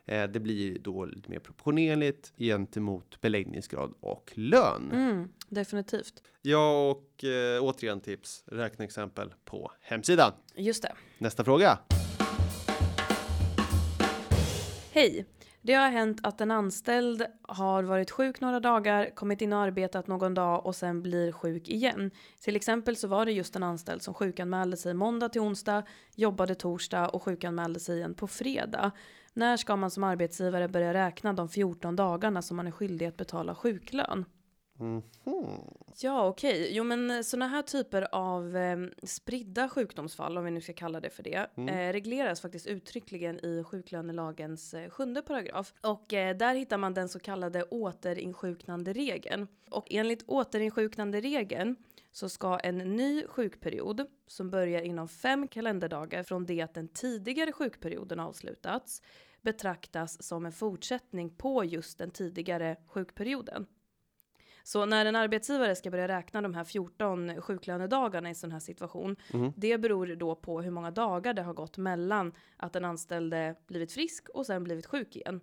Eh, 0.05 0.23
det 0.23 0.39
blir 0.39 0.79
då 0.79 1.05
lite 1.05 1.29
mer 1.29 1.39
proportionerligt 1.39 2.33
gentemot 2.37 3.21
beläggningsgrad 3.21 3.93
och 3.99 4.31
lön. 4.35 4.91
Mm, 4.91 5.29
definitivt. 5.49 6.23
Ja, 6.41 6.89
och 6.89 7.23
eh, 7.23 7.63
återigen 7.63 8.01
tips. 8.01 8.43
Räkneexempel 8.45 9.33
på 9.45 9.71
hemsidan. 9.81 10.31
Just 10.55 10.83
det. 10.83 10.93
Nästa 11.17 11.43
fråga. 11.43 11.79
Hej! 14.91 15.25
Det 15.61 15.73
har 15.73 15.89
hänt 15.89 16.19
att 16.23 16.41
en 16.41 16.51
anställd 16.51 17.25
har 17.41 17.83
varit 17.83 18.11
sjuk 18.11 18.41
några 18.41 18.59
dagar, 18.59 19.15
kommit 19.15 19.41
in 19.41 19.53
och 19.53 19.59
arbetat 19.59 20.07
någon 20.07 20.33
dag 20.33 20.65
och 20.65 20.75
sen 20.75 21.01
blir 21.01 21.31
sjuk 21.31 21.69
igen. 21.69 22.11
Till 22.41 22.55
exempel 22.55 22.95
så 22.95 23.07
var 23.07 23.25
det 23.25 23.31
just 23.31 23.55
en 23.55 23.63
anställd 23.63 24.01
som 24.01 24.13
sjukanmälde 24.13 24.77
sig 24.77 24.93
måndag 24.93 25.29
till 25.29 25.41
onsdag, 25.41 25.83
jobbade 26.15 26.55
torsdag 26.55 27.07
och 27.09 27.23
sjukanmälde 27.23 27.79
sig 27.79 27.97
igen 27.97 28.13
på 28.13 28.27
fredag. 28.27 28.91
När 29.39 29.57
ska 29.57 29.75
man 29.75 29.91
som 29.91 30.03
arbetsgivare 30.03 30.67
börja 30.67 30.93
räkna 30.93 31.33
de 31.33 31.49
14 31.49 31.95
dagarna 31.95 32.41
som 32.41 32.57
man 32.57 32.67
är 32.67 32.71
skyldig 32.71 33.05
att 33.05 33.17
betala 33.17 33.55
sjuklön? 33.55 34.25
Mm 34.79 35.01
-hmm. 35.23 35.73
Ja, 36.01 36.27
okej. 36.27 36.61
Okay. 36.61 36.75
Jo, 36.75 36.83
men 36.83 37.23
sådana 37.23 37.47
här 37.47 37.61
typer 37.61 38.15
av 38.15 38.57
eh, 38.57 38.77
spridda 39.03 39.69
sjukdomsfall, 39.69 40.37
om 40.37 40.45
vi 40.45 40.51
nu 40.51 40.61
ska 40.61 40.73
kalla 40.73 40.99
det 40.99 41.09
för 41.09 41.23
det, 41.23 41.49
mm. 41.55 41.69
eh, 41.69 41.93
regleras 41.93 42.41
faktiskt 42.41 42.67
uttryckligen 42.67 43.45
i 43.45 43.63
sjuklönelagens 43.63 44.73
eh, 44.73 44.89
sjunde 44.89 45.21
paragraf. 45.21 45.73
Och 45.81 46.13
eh, 46.13 46.37
där 46.37 46.55
hittar 46.55 46.77
man 46.77 46.93
den 46.93 47.09
så 47.09 47.19
kallade 47.19 47.63
återinsjuknande 47.63 48.93
regeln. 48.93 49.47
Och 49.71 49.87
enligt 49.89 50.23
återinsjuknande 50.27 51.21
regeln 51.21 51.75
så 52.11 52.29
ska 52.29 52.57
en 52.57 52.77
ny 52.77 53.23
sjukperiod 53.27 54.05
som 54.27 54.49
börjar 54.49 54.81
inom 54.81 55.07
fem 55.07 55.47
kalenderdagar 55.47 56.23
från 56.23 56.45
det 56.45 56.61
att 56.61 56.73
den 56.73 56.87
tidigare 56.87 57.51
sjukperioden 57.51 58.19
avslutats 58.19 59.01
betraktas 59.41 60.23
som 60.23 60.45
en 60.45 60.51
fortsättning 60.51 61.29
på 61.29 61.63
just 61.63 61.97
den 61.97 62.11
tidigare 62.11 62.75
sjukperioden. 62.87 63.65
Så 64.63 64.85
när 64.85 65.05
en 65.05 65.15
arbetsgivare 65.15 65.75
ska 65.75 65.91
börja 65.91 66.07
räkna 66.07 66.41
de 66.41 66.53
här 66.53 66.63
14 66.63 67.41
sjuklönedagarna 67.41 68.29
i 68.29 68.35
sån 68.35 68.51
här 68.51 68.59
situation, 68.59 69.15
mm. 69.33 69.53
det 69.55 69.77
beror 69.77 70.07
då 70.07 70.35
på 70.35 70.61
hur 70.61 70.71
många 70.71 70.91
dagar 70.91 71.33
det 71.33 71.41
har 71.41 71.53
gått 71.53 71.77
mellan 71.77 72.33
att 72.57 72.73
den 72.73 72.85
anställde 72.85 73.55
blivit 73.67 73.91
frisk 73.91 74.29
och 74.29 74.45
sen 74.45 74.63
blivit 74.63 74.85
sjuk 74.85 75.15
igen. 75.15 75.41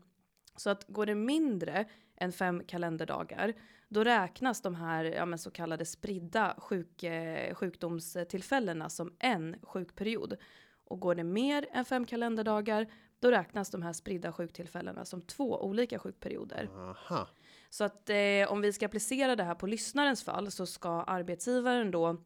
Så 0.56 0.70
att 0.70 0.85
går 0.88 1.06
det 1.06 1.14
mindre 1.14 1.85
än 2.16 2.32
fem 2.32 2.62
kalenderdagar, 2.64 3.54
då 3.88 4.04
räknas 4.04 4.62
de 4.62 4.74
här 4.74 5.04
ja, 5.04 5.38
så 5.38 5.50
kallade 5.50 5.85
spridda 5.85 6.54
sjuk, 6.59 7.02
eh, 7.02 7.54
sjukdomstillfällena 7.54 8.90
som 8.90 9.12
en 9.18 9.56
sjukperiod. 9.62 10.37
Och 10.85 11.00
går 11.00 11.14
det 11.14 11.24
mer 11.24 11.66
än 11.72 11.85
fem 11.85 12.06
kalenderdagar, 12.06 12.87
då 13.27 13.33
räknas 13.33 13.71
de 13.71 13.83
här 13.83 13.93
spridda 13.93 14.33
sjuktillfällena 14.33 15.05
som 15.05 15.23
två 15.23 15.65
olika 15.65 15.99
sjukperioder. 15.99 16.69
Aha. 16.75 17.29
Så 17.71 17.85
att 17.85 18.11
eh, 18.11 18.53
om 18.53 18.61
vi 18.61 18.73
ska 18.73 18.87
applicera 18.87 19.37
det 19.37 19.45
här 19.45 19.55
på 19.55 19.67
lyssnarens 19.67 20.25
fall 20.25 20.51
så 20.51 20.67
ska 20.67 20.89
arbetsgivaren 21.03 21.91
då 21.91 22.17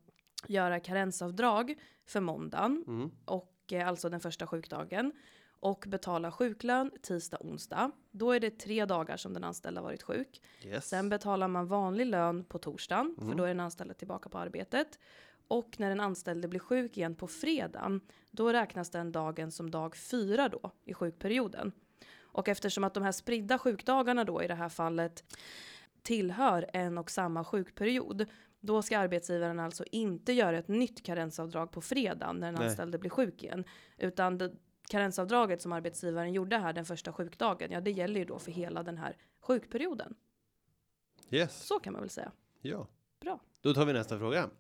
göra 0.47 0.81
karensavdrag 0.81 1.75
för 2.07 2.21
måndagen 2.21 2.85
mm. 2.87 3.11
och 3.25 3.73
eh, 3.73 3.89
alltså 3.89 4.09
den 4.09 4.21
första 4.21 4.47
sjukdagen 4.47 5.13
och 5.61 5.85
betala 5.89 6.33
sjuklön 6.33 6.91
tisdag, 7.03 7.39
onsdag. 7.41 7.91
Då 8.11 8.33
är 8.33 8.41
det 8.41 8.51
tre 8.51 8.85
dagar 8.85 9.17
som 9.17 9.35
den 9.35 9.45
anställda 9.45 9.83
varit 9.83 10.03
sjuk. 10.03 10.43
Yes. 10.65 10.89
Sen 10.89 11.09
betalar 11.09 11.49
man 11.49 11.67
vanlig 11.67 12.07
lön 12.07 12.45
på 12.45 12.59
torsdagen, 12.59 13.15
mm. 13.19 13.29
för 13.29 13.39
då 13.39 13.45
är 13.45 13.49
den 13.49 13.61
anställda 13.61 13.95
tillbaka 13.95 14.29
på 14.29 14.39
arbetet. 14.39 14.99
Och 15.51 15.81
när 15.81 15.89
den 15.89 16.01
anställde 16.01 16.49
blir 16.49 16.61
sjuk 16.61 16.97
igen 16.97 17.15
på 17.15 17.29
fredagen, 17.29 18.01
då 18.31 18.53
räknas 18.53 18.91
den 18.91 19.13
dagen 19.13 19.51
som 19.51 19.71
dag 19.71 19.97
fyra 19.97 20.49
då 20.49 20.73
i 20.85 20.95
sjukperioden. 20.95 21.73
Och 22.21 22.49
eftersom 22.49 22.85
att 22.85 22.95
de 22.95 23.03
här 23.03 23.13
spridda 23.13 23.59
sjukdagarna 23.59 24.25
då 24.25 24.43
i 24.43 24.49
det 24.49 24.55
här 24.55 24.69
fallet 24.69 25.25
tillhör 26.03 26.71
en 26.73 26.99
och 26.99 27.11
samma 27.11 27.45
sjukperiod, 27.45 28.27
då 28.61 28.83
ska 28.83 28.99
arbetsgivaren 28.99 29.61
alltså 29.61 29.85
inte 29.93 30.33
göra 30.33 30.59
ett 30.59 30.69
nytt 30.69 31.07
karensavdrag 31.07 31.73
på 31.73 31.81
fredagen 31.81 32.37
när 32.37 32.47
den 32.47 32.55
Nej. 32.55 32.69
anställde 32.69 32.99
blir 32.99 33.11
sjuk 33.11 33.43
igen. 33.43 33.65
Utan 33.99 34.39
det, 34.39 34.53
karensavdraget 34.91 35.63
som 35.63 35.73
arbetsgivaren 35.73 36.33
gjorde 36.33 36.59
här 36.59 36.73
den 36.73 36.85
första 36.85 37.13
sjukdagen, 37.13 37.73
ja 37.73 37.81
det 37.81 37.91
gäller 37.91 38.21
ju 38.21 38.27
då 38.27 38.39
för 38.39 38.53
hela 38.53 38.83
den 38.83 38.99
här 38.99 39.17
sjukperioden. 39.41 40.15
Yes. 41.31 41.67
Så 41.67 41.79
kan 41.79 41.93
man 41.93 42.03
väl 42.03 42.11
säga. 42.11 42.33
Ja. 42.61 42.87
Bra. 43.21 43.41
Då 43.61 43.75
tar 43.75 43.85
vi 43.85 43.93
nästa 43.93 44.19
fråga. 44.19 44.51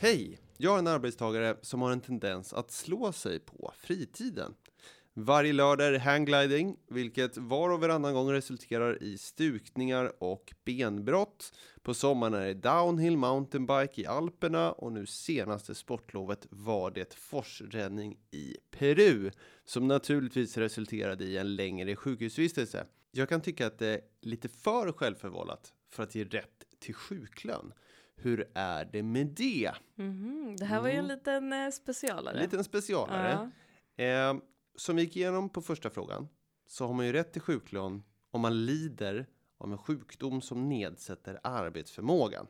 Hej! 0.00 0.38
Jag 0.56 0.74
är 0.74 0.78
en 0.78 0.86
arbetstagare 0.86 1.56
som 1.62 1.82
har 1.82 1.92
en 1.92 2.00
tendens 2.00 2.52
att 2.52 2.70
slå 2.70 3.12
sig 3.12 3.38
på 3.38 3.72
fritiden. 3.76 4.54
Varje 5.14 5.52
lördag 5.52 5.86
är 5.86 5.92
det 5.92 5.98
hanggliding, 5.98 6.76
vilket 6.88 7.36
var 7.36 7.70
och 7.70 7.80
varannan 7.80 8.14
gång 8.14 8.32
resulterar 8.32 9.02
i 9.02 9.18
stukningar 9.18 10.12
och 10.22 10.54
benbrott. 10.64 11.52
På 11.82 11.94
sommaren 11.94 12.34
är 12.34 12.46
det 12.46 12.54
downhill 12.54 13.16
mountainbike 13.16 14.00
i 14.00 14.06
Alperna 14.06 14.72
och 14.72 14.92
nu 14.92 15.06
senaste 15.06 15.74
sportlovet 15.74 16.46
var 16.50 16.90
det 16.90 17.14
forsränning 17.14 18.18
i 18.30 18.56
Peru 18.70 19.30
som 19.64 19.88
naturligtvis 19.88 20.56
resulterade 20.56 21.24
i 21.24 21.38
en 21.38 21.56
längre 21.56 21.96
sjukhusvistelse. 21.96 22.86
Jag 23.10 23.28
kan 23.28 23.40
tycka 23.40 23.66
att 23.66 23.78
det 23.78 23.88
är 23.88 24.00
lite 24.20 24.48
för 24.48 24.92
självförvållat 24.92 25.72
för 25.90 26.02
att 26.02 26.14
ge 26.14 26.24
rätt 26.24 26.64
till 26.78 26.94
sjuklön. 26.94 27.72
Hur 28.20 28.50
är 28.54 28.84
det 28.84 29.02
med 29.02 29.26
det? 29.26 29.72
Mm. 29.98 30.56
Det 30.56 30.64
här 30.64 30.80
var 30.80 30.88
ju 30.88 30.94
en 30.94 31.04
mm. 31.04 31.16
liten 31.16 31.52
eh, 31.52 31.70
specialare. 31.70 32.36
En 32.36 32.42
liten 32.42 32.64
specialare. 32.64 33.50
Ja. 33.96 34.04
Eh, 34.04 34.36
som 34.76 34.96
vi 34.96 35.02
gick 35.02 35.16
igenom 35.16 35.48
på 35.48 35.62
första 35.62 35.90
frågan 35.90 36.28
så 36.66 36.86
har 36.86 36.94
man 36.94 37.06
ju 37.06 37.12
rätt 37.12 37.32
till 37.32 37.42
sjuklön 37.42 38.02
om 38.30 38.40
man 38.40 38.66
lider 38.66 39.26
av 39.58 39.72
en 39.72 39.78
sjukdom 39.78 40.40
som 40.40 40.68
nedsätter 40.68 41.40
arbetsförmågan. 41.42 42.46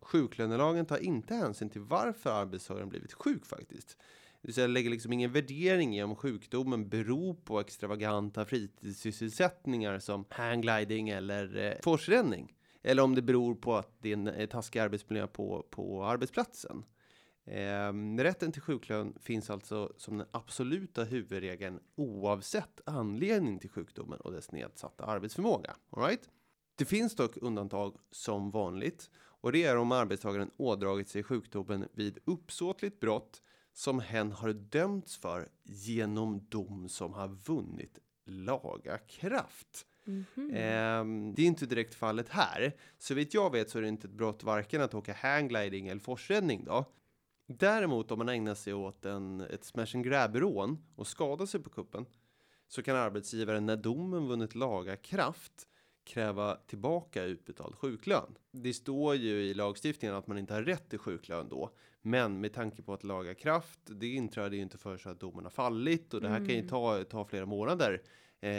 Sjuklönelagen 0.00 0.86
tar 0.86 0.98
inte 0.98 1.34
hänsyn 1.34 1.70
till 1.70 1.80
varför 1.80 2.30
arbetstagaren 2.30 2.88
blivit 2.88 3.12
sjuk 3.12 3.46
faktiskt. 3.46 3.96
Det 4.40 4.48
vill 4.48 4.54
säga 4.54 4.66
lägger 4.66 4.90
liksom 4.90 5.12
ingen 5.12 5.32
värdering 5.32 5.96
i 5.96 6.02
om 6.02 6.16
sjukdomen 6.16 6.88
beror 6.88 7.34
på 7.34 7.60
extravaganta 7.60 8.44
fritidssysselsättningar 8.44 9.98
som 9.98 10.24
hanggliding 10.30 11.08
eller 11.08 11.56
eh, 11.56 11.74
forsränning. 11.82 12.54
Eller 12.88 13.02
om 13.02 13.14
det 13.14 13.22
beror 13.22 13.54
på 13.54 13.76
att 13.76 14.02
det 14.02 14.08
är 14.08 14.12
en 14.12 14.28
eh, 14.28 14.48
taskig 14.48 14.78
arbetsmiljö 14.78 15.26
på, 15.26 15.66
på 15.70 16.04
arbetsplatsen. 16.04 16.84
Eh, 17.44 17.92
rätten 18.18 18.52
till 18.52 18.62
sjuklön 18.62 19.14
finns 19.20 19.50
alltså 19.50 19.92
som 19.96 20.18
den 20.18 20.26
absoluta 20.30 21.04
huvudregeln 21.04 21.80
oavsett 21.94 22.80
anledning 22.86 23.58
till 23.58 23.70
sjukdomen 23.70 24.20
och 24.20 24.32
dess 24.32 24.52
nedsatta 24.52 25.04
arbetsförmåga. 25.04 25.76
All 25.90 26.02
right? 26.02 26.28
Det 26.76 26.84
finns 26.84 27.16
dock 27.16 27.36
undantag 27.36 27.96
som 28.10 28.50
vanligt 28.50 29.10
och 29.16 29.52
det 29.52 29.64
är 29.64 29.76
om 29.76 29.92
arbetstagaren 29.92 30.50
ådragit 30.56 31.08
sig 31.08 31.22
sjukdomen 31.22 31.88
vid 31.92 32.18
uppsåtligt 32.24 33.00
brott 33.00 33.42
som 33.72 34.00
hen 34.00 34.32
har 34.32 34.52
dömts 34.52 35.16
för 35.16 35.48
genom 35.62 36.46
dom 36.48 36.88
som 36.88 37.12
har 37.12 37.28
vunnit 37.28 37.98
laga 38.24 38.98
kraft. 38.98 39.86
Mhm. 40.08 40.50
Ehm, 40.54 41.34
det 41.34 41.42
är 41.42 41.46
inte 41.46 41.66
direkt 41.66 41.94
fallet 41.94 42.28
här. 42.28 42.72
Så 42.98 43.14
vitt 43.14 43.34
jag 43.34 43.52
vet 43.52 43.70
så 43.70 43.78
är 43.78 43.82
det 43.82 43.88
inte 43.88 44.06
ett 44.06 44.12
brott 44.12 44.42
varken 44.42 44.82
att 44.82 44.94
åka 44.94 45.12
hanggliding 45.12 45.88
eller 45.88 46.00
forsräddning 46.00 46.64
då. 46.64 46.84
Däremot 47.46 48.10
om 48.10 48.18
man 48.18 48.28
ägnar 48.28 48.54
sig 48.54 48.74
åt 48.74 49.04
en, 49.04 49.40
ett 49.40 49.64
smash 49.64 49.94
and 49.94 50.04
grab-rån 50.04 50.78
och 50.96 51.06
skadar 51.06 51.46
sig 51.46 51.62
på 51.62 51.70
kuppen 51.70 52.06
så 52.68 52.82
kan 52.82 52.96
arbetsgivaren 52.96 53.66
när 53.66 53.76
domen 53.76 54.26
vunnit 54.26 54.54
laga 54.54 54.96
kraft 54.96 55.68
kräva 56.04 56.56
tillbaka 56.66 57.24
utbetald 57.24 57.74
sjuklön. 57.74 58.38
Det 58.50 58.72
står 58.72 59.14
ju 59.14 59.42
i 59.42 59.54
lagstiftningen 59.54 60.16
att 60.16 60.26
man 60.26 60.38
inte 60.38 60.54
har 60.54 60.62
rätt 60.62 60.90
till 60.90 60.98
sjuklön 60.98 61.48
då, 61.48 61.70
men 62.02 62.40
med 62.40 62.52
tanke 62.52 62.82
på 62.82 62.92
att 62.92 63.04
laga 63.04 63.34
kraft, 63.34 63.80
det 63.86 64.06
inträder 64.06 64.56
ju 64.56 64.62
inte 64.62 64.78
för 64.78 64.96
så 64.98 65.10
att 65.10 65.20
domen 65.20 65.44
har 65.44 65.50
fallit 65.50 66.14
och 66.14 66.20
det 66.20 66.28
här 66.28 66.38
kan 66.38 66.54
ju 66.54 66.68
ta, 66.68 67.04
ta 67.04 67.24
flera 67.24 67.46
månader 67.46 67.92
eh, 67.92 68.00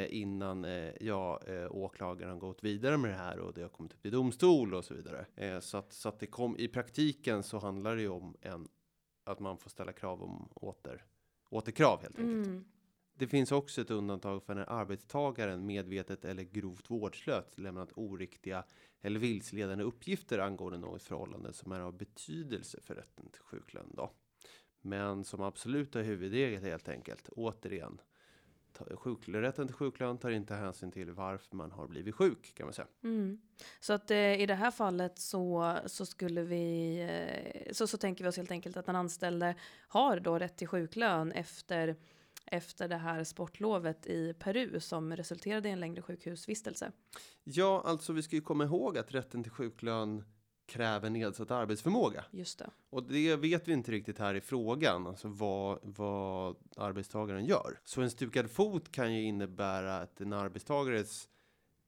innan 0.10 0.66
eh, 0.66 0.94
ja, 1.00 1.42
eh, 1.48 1.72
åklagaren 1.72 2.32
har 2.32 2.40
gått 2.40 2.64
vidare 2.64 2.98
med 2.98 3.12
det 3.12 3.18
här 3.18 3.40
och 3.40 3.54
det 3.54 3.62
har 3.62 3.70
kommit 3.70 3.94
upp 3.94 4.02
till 4.02 4.12
domstol 4.12 4.74
och 4.74 4.86
så 4.86 4.94
vidare. 4.94 5.26
Eh, 5.36 5.60
så 5.60 5.78
att, 5.78 5.94
så 5.94 6.10
att 6.10 6.20
det 6.20 6.28
kom 6.28 6.58
i 6.58 6.68
praktiken 6.68 7.44
så 7.44 7.60
handlar 7.60 7.96
det 7.96 8.02
ju 8.02 8.10
om 8.10 8.36
en 8.42 8.68
att 9.24 9.40
man 9.40 9.58
får 9.58 9.70
ställa 9.70 9.94
krav 9.94 10.24
om 10.24 10.50
åter 10.56 11.06
återkrav 11.50 12.02
helt 12.02 12.20
enkelt. 12.20 12.48
Mm. 12.48 12.66
Det 13.14 13.28
finns 13.28 13.52
också 13.52 13.82
ett 13.82 13.92
undantag 13.92 14.44
för 14.44 14.56
när 14.56 14.70
arbetstagaren 14.70 15.66
medvetet 15.66 16.26
eller 16.26 16.44
grovt 16.44 16.90
vårdslöst 16.90 17.60
lämnat 17.60 17.90
oriktiga 17.96 18.64
eller 19.02 19.20
vilseledande 19.20 19.84
uppgifter 19.84 20.40
angående 20.40 20.78
något 20.78 21.04
förhållande 21.04 21.54
som 21.54 21.72
är 21.72 21.80
av 21.80 21.98
betydelse 21.98 22.82
för 22.82 22.96
rätten 22.96 23.30
till 23.30 23.42
sjuklön. 23.42 23.92
Då. 23.94 24.12
Men 24.82 25.24
som 25.24 25.42
absoluta 25.42 26.00
huvudregel 26.00 26.64
helt 26.64 26.90
enkelt, 26.90 27.30
återigen, 27.30 28.02
sjuk, 28.78 29.20
rätten 29.28 29.68
till 29.68 29.76
sjuklön 29.76 30.18
tar 30.18 30.30
inte 30.30 30.54
hänsyn 30.54 30.92
till 30.92 31.12
varför 31.12 31.56
man 31.56 31.72
har 31.72 31.88
blivit 31.88 32.16
sjuk 32.16 32.54
kan 32.56 32.66
man 32.66 32.74
säga. 32.74 32.88
Mm. 33.04 33.42
Så 33.80 33.94
att 33.94 34.12
eh, 34.12 34.42
i 34.42 34.46
det 34.46 34.56
här 34.56 34.72
fallet 34.72 35.20
så, 35.20 35.78
så 35.86 36.06
skulle 36.06 36.42
vi, 36.42 37.00
eh, 37.02 37.74
så, 37.74 37.88
så 37.88 37.98
tänker 37.98 38.24
vi 38.24 38.30
oss 38.30 38.38
helt 38.38 38.52
enkelt 38.52 38.78
att 38.78 38.86
den 38.86 38.96
anställde 38.96 39.56
har 39.88 40.20
då 40.20 40.40
rätt 40.40 40.58
till 40.58 40.68
sjuklön 40.68 41.32
efter, 41.32 41.96
efter 42.46 42.88
det 42.88 42.98
här 42.98 43.24
sportlovet 43.24 44.08
i 44.08 44.34
Peru 44.34 44.80
som 44.80 45.16
resulterade 45.16 45.70
i 45.70 45.72
en 45.72 45.80
längre 45.80 46.02
sjukhusvistelse. 46.02 46.92
Ja, 47.44 47.84
alltså 47.86 48.14
vi 48.14 48.24
ska 48.24 48.36
ju 48.36 48.42
komma 48.42 48.64
ihåg 48.64 48.98
att 48.98 49.12
rätten 49.12 49.44
till 49.44 49.52
sjuklön 49.52 50.24
kräver 50.70 51.10
nedsatt 51.10 51.52
arbetsförmåga. 51.52 52.26
Just 52.32 52.60
det. 52.60 52.70
Och 52.90 53.04
det 53.04 53.36
vet 53.36 53.68
vi 53.68 53.74
inte 53.74 53.92
riktigt 53.92 54.20
här 54.20 54.36
i 54.36 54.42
frågan, 54.42 55.08
alltså 55.08 55.28
vad, 55.28 55.80
vad 55.82 56.56
arbetstagaren 56.78 57.46
gör. 57.46 57.80
Så 57.84 58.02
en 58.02 58.12
stukad 58.12 58.52
fot 58.52 58.92
kan 58.92 59.14
ju 59.14 59.24
innebära 59.24 59.98
att 59.98 60.22
en 60.22 60.34
arbetstagares 60.34 61.30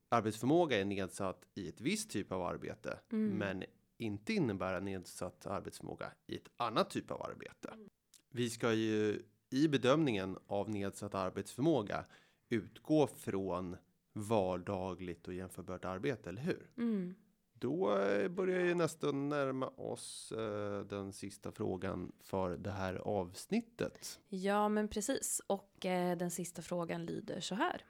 arbetsförmåga 0.10 0.80
är 0.80 0.86
nedsatt 0.86 1.46
i 1.56 1.70
ett 1.70 1.82
visst 1.82 2.12
typ 2.12 2.32
av 2.32 2.44
arbete, 2.44 3.00
men 3.10 3.64
inte 3.98 4.34
innebära 4.34 4.80
nedsatt 4.80 5.46
arbetsförmåga 5.46 6.12
i 6.28 6.36
ett 6.36 6.50
annat 6.58 6.90
typ 6.90 7.12
av 7.12 7.22
arbete. 7.22 7.74
Vi 8.30 8.50
ska 8.50 8.74
ju 8.74 9.22
i 9.50 9.68
bedömningen 9.68 10.38
av 10.48 10.70
nedsatt 10.70 11.16
arbetsförmåga 11.16 12.06
utgå 12.50 13.08
från 13.08 13.78
vardagligt 14.14 15.28
och 15.28 15.34
jämförbart 15.34 15.86
arbete, 15.86 16.30
eller 16.30 16.42
hur? 16.42 16.70
Mm. 16.78 17.16
Då 17.62 17.98
eh, 17.98 18.28
börjar 18.28 18.60
ju 18.60 18.76
nästan 18.76 19.30
närma 19.30 19.68
oss 19.68 20.32
eh, 20.32 20.80
den 20.80 21.14
sista 21.14 21.52
frågan 21.52 22.12
för 22.20 22.58
det 22.58 22.72
här 22.72 22.96
avsnittet. 22.96 24.20
Ja, 24.30 24.70
men 24.70 24.88
precis. 24.88 25.42
Och 25.48 25.86
eh, 25.86 26.18
den 26.18 26.32
sista 26.32 26.62
frågan 26.62 27.06
lyder 27.06 27.40
så 27.40 27.56
här. 27.56 27.86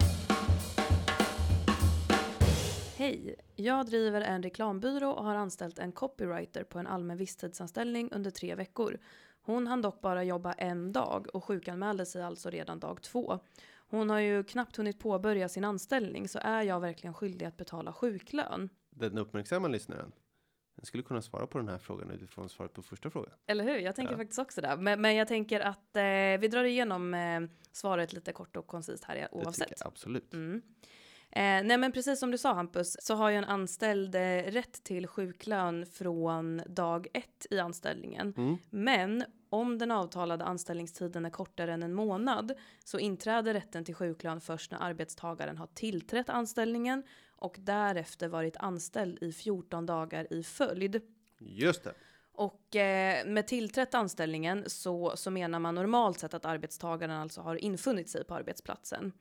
Hej, 2.98 3.36
jag 3.56 3.86
driver 3.86 4.22
en 4.22 4.44
reklambyrå 4.44 5.12
och 5.12 5.24
har 5.24 5.36
anställt 5.36 5.80
en 5.80 5.92
copywriter 5.92 6.64
på 6.64 6.80
en 6.80 6.88
allmän 6.88 7.18
visstidsanställning 7.18 8.12
under 8.12 8.32
tre 8.32 8.56
veckor. 8.56 8.98
Hon 9.42 9.68
hann 9.68 9.82
dock 9.82 10.02
bara 10.02 10.24
jobba 10.24 10.54
en 10.54 10.92
dag 10.92 11.28
och 11.34 11.44
sjukanmälde 11.44 12.06
sig 12.06 12.24
alltså 12.24 12.50
redan 12.50 12.80
dag 12.80 13.02
två. 13.02 13.40
Hon 13.90 14.10
har 14.10 14.20
ju 14.20 14.44
knappt 14.44 14.78
hunnit 14.78 15.00
påbörja 15.00 15.50
sin 15.50 15.66
anställning 15.66 16.28
så 16.28 16.40
är 16.40 16.62
jag 16.62 16.80
verkligen 16.80 17.14
skyldig 17.14 17.46
att 17.46 17.58
betala 17.58 17.94
sjuklön? 17.94 18.70
Den 18.92 19.18
uppmärksamma 19.18 19.68
lyssnaren 19.68 20.12
den 20.76 20.86
skulle 20.86 21.04
kunna 21.04 21.22
svara 21.22 21.48
på 21.48 21.58
den 21.58 21.68
här 21.68 21.78
frågan 21.78 22.12
utifrån 22.12 22.50
svaret 22.50 22.74
på 22.74 22.82
första 22.82 23.10
frågan. 23.10 23.34
Eller 23.48 23.64
hur? 23.64 23.78
Jag 23.78 23.96
tänker 23.96 24.14
Ja. 24.14 24.18
faktiskt 24.18 24.40
också 24.40 24.62
det. 24.62 24.78
Men, 24.78 25.02
men 25.02 25.16
jag 25.16 25.28
tänker 25.28 25.60
att 25.60 25.96
eh, 25.96 26.04
vi 26.40 26.48
drar 26.52 26.64
igenom 26.64 27.14
eh, 27.14 27.42
svaret 27.72 28.14
lite 28.14 28.32
kort 28.32 28.58
och 28.58 28.68
koncist 28.68 29.04
här 29.04 29.28
oavsett. 29.32 29.74
jag 29.80 29.88
absolut. 29.88 30.34
Mm. 30.34 30.62
Eh, 31.34 31.42
nej 31.68 31.78
men 31.78 31.92
precis 31.92 32.20
som 32.20 32.32
du 32.32 32.38
sa 32.38 32.54
Hampus 32.54 32.98
så 33.00 33.16
har 33.16 33.30
ju 33.30 33.36
en 33.36 33.44
anställd 33.44 34.16
eh, 34.16 34.20
rätt 34.52 34.84
till 34.84 35.08
sjuklön 35.08 35.86
från 35.86 36.62
dag 36.66 37.08
ett 37.14 37.46
i 37.50 37.60
anställningen. 37.60 38.34
Mm. 38.38 38.58
Men 38.70 39.24
om 39.50 39.78
den 39.78 39.92
avtalade 39.92 40.46
anställningstiden 40.46 41.26
är 41.26 41.30
kortare 41.30 41.74
än 41.74 41.84
en 41.84 41.94
månad 41.94 42.54
så 42.84 43.00
inträder 43.00 43.54
rätten 43.54 43.86
till 43.86 43.96
sjuklön 43.96 44.42
först 44.42 44.72
när 44.72 44.80
arbetstagaren 44.80 45.58
har 45.58 45.68
tillträtt 45.68 46.30
anställningen 46.30 47.04
och 47.42 47.56
därefter 47.60 48.28
varit 48.28 48.58
anställd 48.58 49.24
i 49.24 49.32
14 49.32 49.86
dagar 49.86 50.34
i 50.34 50.44
följd. 50.44 51.02
Just 51.40 51.84
det. 51.84 51.94
Och 52.34 52.76
eh, 52.76 53.26
med 53.26 53.48
tillträtt 53.48 53.94
anställningen 53.94 54.64
så, 54.68 55.12
så 55.16 55.32
menar 55.32 55.60
man 55.60 55.76
normalt 55.76 56.20
sett 56.20 56.34
att 56.34 56.46
arbetstagaren 56.46 57.18
alltså 57.22 57.42
har 57.42 57.56
infunnit 57.56 58.10
sig 58.10 58.24
på 58.24 58.36
arbetsplatsen. 58.36 59.14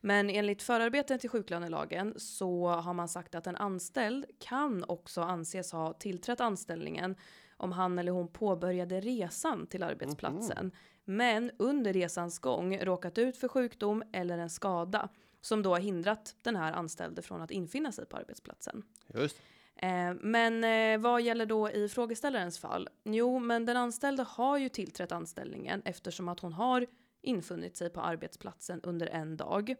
Men 0.00 0.30
enligt 0.30 0.62
förarbeten 0.62 1.18
till 1.18 1.30
sjuklönelagen 1.30 2.14
så 2.16 2.68
har 2.68 2.94
man 2.94 3.08
sagt 3.08 3.34
att 3.34 3.46
en 3.46 3.56
anställd 3.56 4.26
kan 4.38 4.84
också 4.88 5.20
anses 5.20 5.72
ha 5.72 5.92
tillträtt 5.92 6.40
anställningen 6.40 7.16
om 7.56 7.72
han 7.72 7.98
eller 7.98 8.12
hon 8.12 8.28
påbörjade 8.28 9.00
resan 9.00 9.66
till 9.66 9.82
arbetsplatsen. 9.82 10.72
Men 11.04 11.50
under 11.58 11.92
resans 11.92 12.38
gång 12.38 12.78
råkat 12.78 13.18
ut 13.18 13.36
för 13.36 13.48
sjukdom 13.48 14.02
eller 14.12 14.38
en 14.38 14.50
skada 14.50 15.08
som 15.40 15.62
då 15.62 15.70
har 15.70 15.80
hindrat 15.80 16.36
den 16.42 16.56
här 16.56 16.72
anställde 16.72 17.22
från 17.22 17.42
att 17.42 17.50
infinna 17.50 17.92
sig 17.92 18.06
på 18.06 18.16
arbetsplatsen. 18.16 18.82
Just. 19.14 19.36
Eh, 19.76 20.14
men 20.20 20.64
eh, 20.64 21.00
vad 21.00 21.22
gäller 21.22 21.46
då 21.46 21.70
i 21.70 21.88
frågeställarens 21.88 22.58
fall? 22.58 22.88
Jo, 23.04 23.38
men 23.38 23.66
den 23.66 23.76
anställde 23.76 24.22
har 24.22 24.58
ju 24.58 24.68
tillträtt 24.68 25.12
anställningen 25.12 25.82
eftersom 25.84 26.28
att 26.28 26.40
hon 26.40 26.52
har 26.52 26.86
infunnit 27.22 27.76
sig 27.76 27.90
på 27.90 28.00
arbetsplatsen 28.00 28.80
under 28.82 29.06
en 29.06 29.36
dag. 29.36 29.74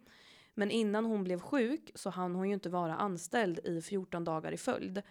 Men 0.54 0.70
innan 0.70 1.04
hon 1.04 1.24
blev 1.24 1.40
sjuk 1.40 1.90
så 1.94 2.10
hann 2.10 2.34
hon 2.34 2.48
ju 2.48 2.54
inte 2.54 2.68
vara 2.68 2.96
anställd 2.96 3.58
i 3.58 3.82
14 3.82 4.24
dagar 4.24 4.52
i 4.52 4.56
följd. 4.56 5.02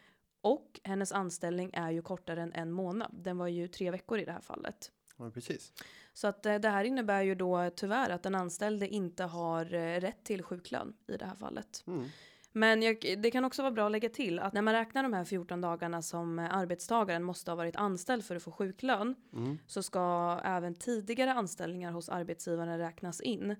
Och 0.41 0.79
hennes 0.83 1.11
anställning 1.11 1.71
är 1.73 1.91
ju 1.91 2.01
kortare 2.01 2.41
än 2.41 2.53
en 2.53 2.71
månad. 2.71 3.11
Den 3.13 3.37
var 3.37 3.47
ju 3.47 3.67
tre 3.67 3.91
veckor 3.91 4.19
i 4.19 4.25
det 4.25 4.31
här 4.31 4.41
fallet. 4.41 4.91
Ja, 5.17 5.31
precis. 5.31 5.73
Så 6.17 6.27
att 6.27 6.45
eh, 6.45 6.55
det 6.55 6.69
här 6.69 6.83
innebär 6.83 7.21
ju 7.21 7.35
då 7.35 7.69
tyvärr 7.75 8.09
att 8.09 8.23
den 8.23 8.35
anställde 8.35 8.87
inte 8.87 9.23
har 9.23 9.73
eh, 9.73 9.99
rätt 9.99 10.23
till 10.23 10.43
sjuklön 10.43 10.93
i 11.07 11.17
det 11.17 11.25
här 11.25 11.35
fallet. 11.35 11.83
Mm. 11.87 12.05
Men 12.51 12.81
jag, 12.81 13.15
det 13.17 13.31
kan 13.31 13.45
också 13.45 13.61
vara 13.61 13.71
bra 13.71 13.85
att 13.85 13.91
lägga 13.91 14.09
till 14.09 14.39
att 14.39 14.53
när 14.53 14.61
man 14.61 14.73
räknar 14.73 15.03
de 15.03 15.13
här 15.13 15.23
14 15.23 15.61
dagarna 15.61 16.01
som 16.01 16.39
eh, 16.39 16.57
arbetstagaren 16.57 17.23
måste 17.23 17.51
ha 17.51 17.55
varit 17.55 17.75
anställd 17.75 18.25
för 18.25 18.35
att 18.35 18.43
få 18.43 18.51
sjuklön 18.51 19.15
Mm. 19.33 19.57
så 19.67 19.83
ska 19.83 20.39
även 20.43 20.75
tidigare 20.75 21.33
anställningar 21.33 21.91
hos 21.91 22.09
arbetsgivaren 22.09 22.77
räknas 22.77 23.21
in 23.21 23.55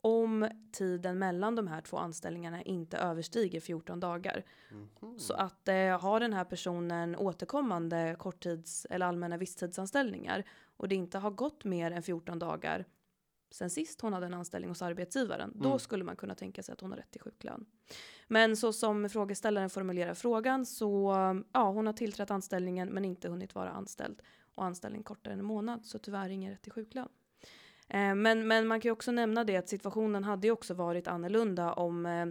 om 0.00 0.48
tiden 0.72 1.18
mellan 1.18 1.54
de 1.54 1.66
här 1.66 1.80
två 1.80 1.96
anställningarna 1.96 2.62
inte 2.62 2.96
överstiger 2.98 3.60
14 3.60 4.00
dagar. 4.00 4.44
Mhm. 4.70 5.18
Så 5.18 5.34
att 5.34 5.68
eh, 5.68 6.00
har 6.00 6.20
den 6.20 6.32
här 6.32 6.44
personen 6.44 7.16
återkommande 7.16 8.16
korttids 8.18 8.86
eller 8.90 9.06
allmänna 9.06 9.36
visstidsanställningar 9.36 10.44
och 10.76 10.88
det 10.88 10.94
inte 10.94 11.18
har 11.18 11.30
gått 11.30 11.64
mer 11.64 11.90
än 11.90 12.02
14 12.02 12.38
dagar 12.38 12.84
sen 13.50 13.70
sist 13.70 14.00
hon 14.00 14.12
hade 14.12 14.26
en 14.26 14.34
anställning 14.34 14.70
hos 14.70 14.82
arbetsgivaren, 14.82 15.52
då 15.54 15.68
Mm. 15.68 15.78
skulle 15.78 16.04
man 16.04 16.16
kunna 16.16 16.34
tänka 16.34 16.62
sig 16.62 16.72
att 16.72 16.80
hon 16.80 16.90
har 16.90 16.98
rätt 16.98 17.10
till 17.10 17.20
sjuklön. 17.20 17.66
Men 18.28 18.56
så 18.56 18.72
som 18.72 19.08
frågeställaren 19.08 19.70
formulerar 19.70 20.14
frågan 20.14 20.66
så, 20.66 21.14
ja, 21.52 21.70
hon 21.70 21.86
har 21.86 21.92
tillträtt 21.92 22.30
anställningen 22.30 22.88
men 22.88 23.04
inte 23.04 23.28
hunnit 23.28 23.54
vara 23.54 23.70
anställd 23.70 24.22
och 24.54 24.64
anställning 24.64 25.02
kortare 25.02 25.32
än 25.34 25.38
en 25.38 25.44
månad, 25.44 25.86
så 25.86 25.98
tyvärr 25.98 26.28
ingen 26.28 26.50
rätt 26.52 26.62
till 26.62 26.72
sjuklön. 26.72 27.08
Eh, 27.88 28.14
men, 28.14 28.48
men 28.48 28.66
man 28.66 28.80
kan 28.80 28.88
ju 28.88 28.92
också 28.92 29.12
nämna 29.12 29.44
det 29.44 29.56
att 29.56 29.68
situationen 29.68 30.24
hade 30.24 30.46
ju 30.46 30.52
också 30.52 30.74
varit 30.74 31.08
annorlunda 31.08 31.72
om 31.72 32.06
eh, 32.06 32.26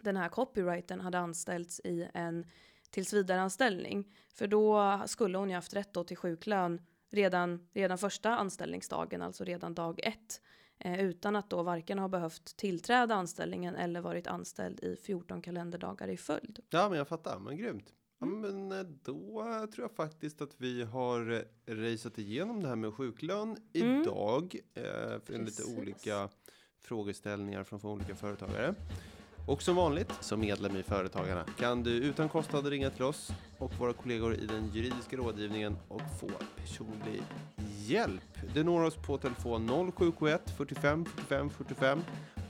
den 0.00 0.16
här 0.16 0.28
copywritern 0.28 1.00
hade 1.00 1.18
anställts 1.18 1.80
i 1.84 2.08
en 2.14 2.46
tillsvidareanställning. 2.90 4.14
För 4.34 4.46
då 4.46 5.00
skulle 5.06 5.38
hon 5.38 5.48
ju 5.48 5.54
haft 5.54 5.74
rätt 5.74 5.92
då 5.92 6.04
till 6.04 6.16
sjuklön 6.16 6.80
redan, 7.10 7.68
redan 7.72 7.98
första 7.98 8.30
anställningsdagen, 8.36 9.22
alltså 9.22 9.44
redan 9.44 9.74
dag 9.74 10.00
ett. 10.02 10.40
Eh, 10.78 11.04
utan 11.04 11.36
att 11.36 11.50
då 11.50 11.62
varken 11.62 11.98
ha 11.98 12.08
behövt 12.08 12.56
tillträda 12.56 13.14
anställningen 13.14 13.76
eller 13.76 14.00
varit 14.00 14.26
anställd 14.26 14.80
i 14.80 14.96
14 14.96 15.42
kalenderdagar 15.42 16.08
i 16.08 16.16
följd. 16.16 16.60
Ja, 16.70 16.88
men 16.88 16.98
jag 16.98 17.08
fattar. 17.08 17.38
Men 17.38 17.56
grymt. 17.56 17.92
Ja, 18.20 18.26
Mm. 18.26 18.40
men 18.40 18.72
eh, 18.80 18.86
då 19.04 19.42
tror 19.74 19.84
jag 19.84 19.92
faktiskt 19.92 20.42
att 20.42 20.54
vi 20.56 20.82
har 20.82 21.30
eh, 21.32 21.40
raceat 21.74 22.18
igenom 22.18 22.62
det 22.62 22.68
här 22.68 22.76
med 22.76 22.94
sjuklön 22.94 23.56
Mm. 23.74 24.02
idag. 24.02 24.56
Eh, 24.74 24.82
för 25.24 25.34
en 25.34 25.44
lite 25.44 25.62
Precis. 25.62 25.78
olika 25.78 26.28
frågeställningar 26.80 27.64
från, 27.64 27.80
olika 27.86 28.14
företagare. 28.14 28.74
Och 29.48 29.62
som 29.62 29.76
vanligt, 29.76 30.12
som 30.20 30.40
medlem 30.40 30.76
i 30.76 30.82
Företagarna, 30.82 31.44
kan 31.58 31.82
du 31.82 31.90
utan 31.90 32.28
kostnad 32.28 32.66
ringa 32.66 32.90
till 32.90 33.02
oss 33.02 33.30
och 33.58 33.72
våra 33.78 33.92
kollegor 33.92 34.34
i 34.34 34.46
den 34.46 34.70
juridiska 34.74 35.16
rådgivningen 35.16 35.76
och 35.88 36.00
få 36.20 36.30
personlig 36.56 37.22
hjälp. 37.78 38.38
Du 38.54 38.64
når 38.64 38.84
oss 38.84 38.96
på 38.96 39.18
telefon 39.18 39.66
0771 39.96 40.50
45 40.56 41.04
45 41.04 41.50
45. 41.50 42.00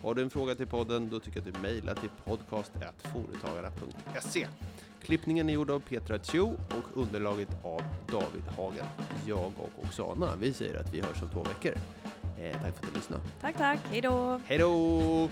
Har 0.02 0.14
du 0.14 0.22
en 0.22 0.30
fråga 0.30 0.54
till 0.54 0.66
podden, 0.66 1.10
då 1.10 1.20
tycker 1.20 1.40
jag 1.40 1.48
att 1.48 1.54
du 1.54 1.60
mejlar 1.60 1.94
till 1.94 2.10
podcast.foretagarna.se. 2.24 4.46
Klippningen 5.04 5.48
är 5.48 5.52
gjord 5.52 5.70
av 5.70 5.80
Petra 5.80 6.18
Tjo 6.18 6.56
och 6.68 7.02
underlaget 7.02 7.48
av 7.62 7.82
David 8.12 8.42
Hagen. 8.56 8.86
Jag 9.26 9.52
och 9.58 9.84
Oksana, 9.84 10.30
vi 10.40 10.52
säger 10.52 10.80
att 10.80 10.94
vi 10.94 11.00
hörs 11.00 11.22
om 11.22 11.28
två 11.28 11.42
veckor. 11.42 11.74
Eh, 12.38 12.52
tack 12.52 12.60
för 12.60 12.86
att 12.86 12.92
du 12.92 12.98
lyssnade. 12.98 13.22
Tack, 13.40 13.56
tack. 13.58 13.78
Hej 13.90 14.00
då! 14.00 14.40
Hej 14.46 14.58
då! 14.58 15.28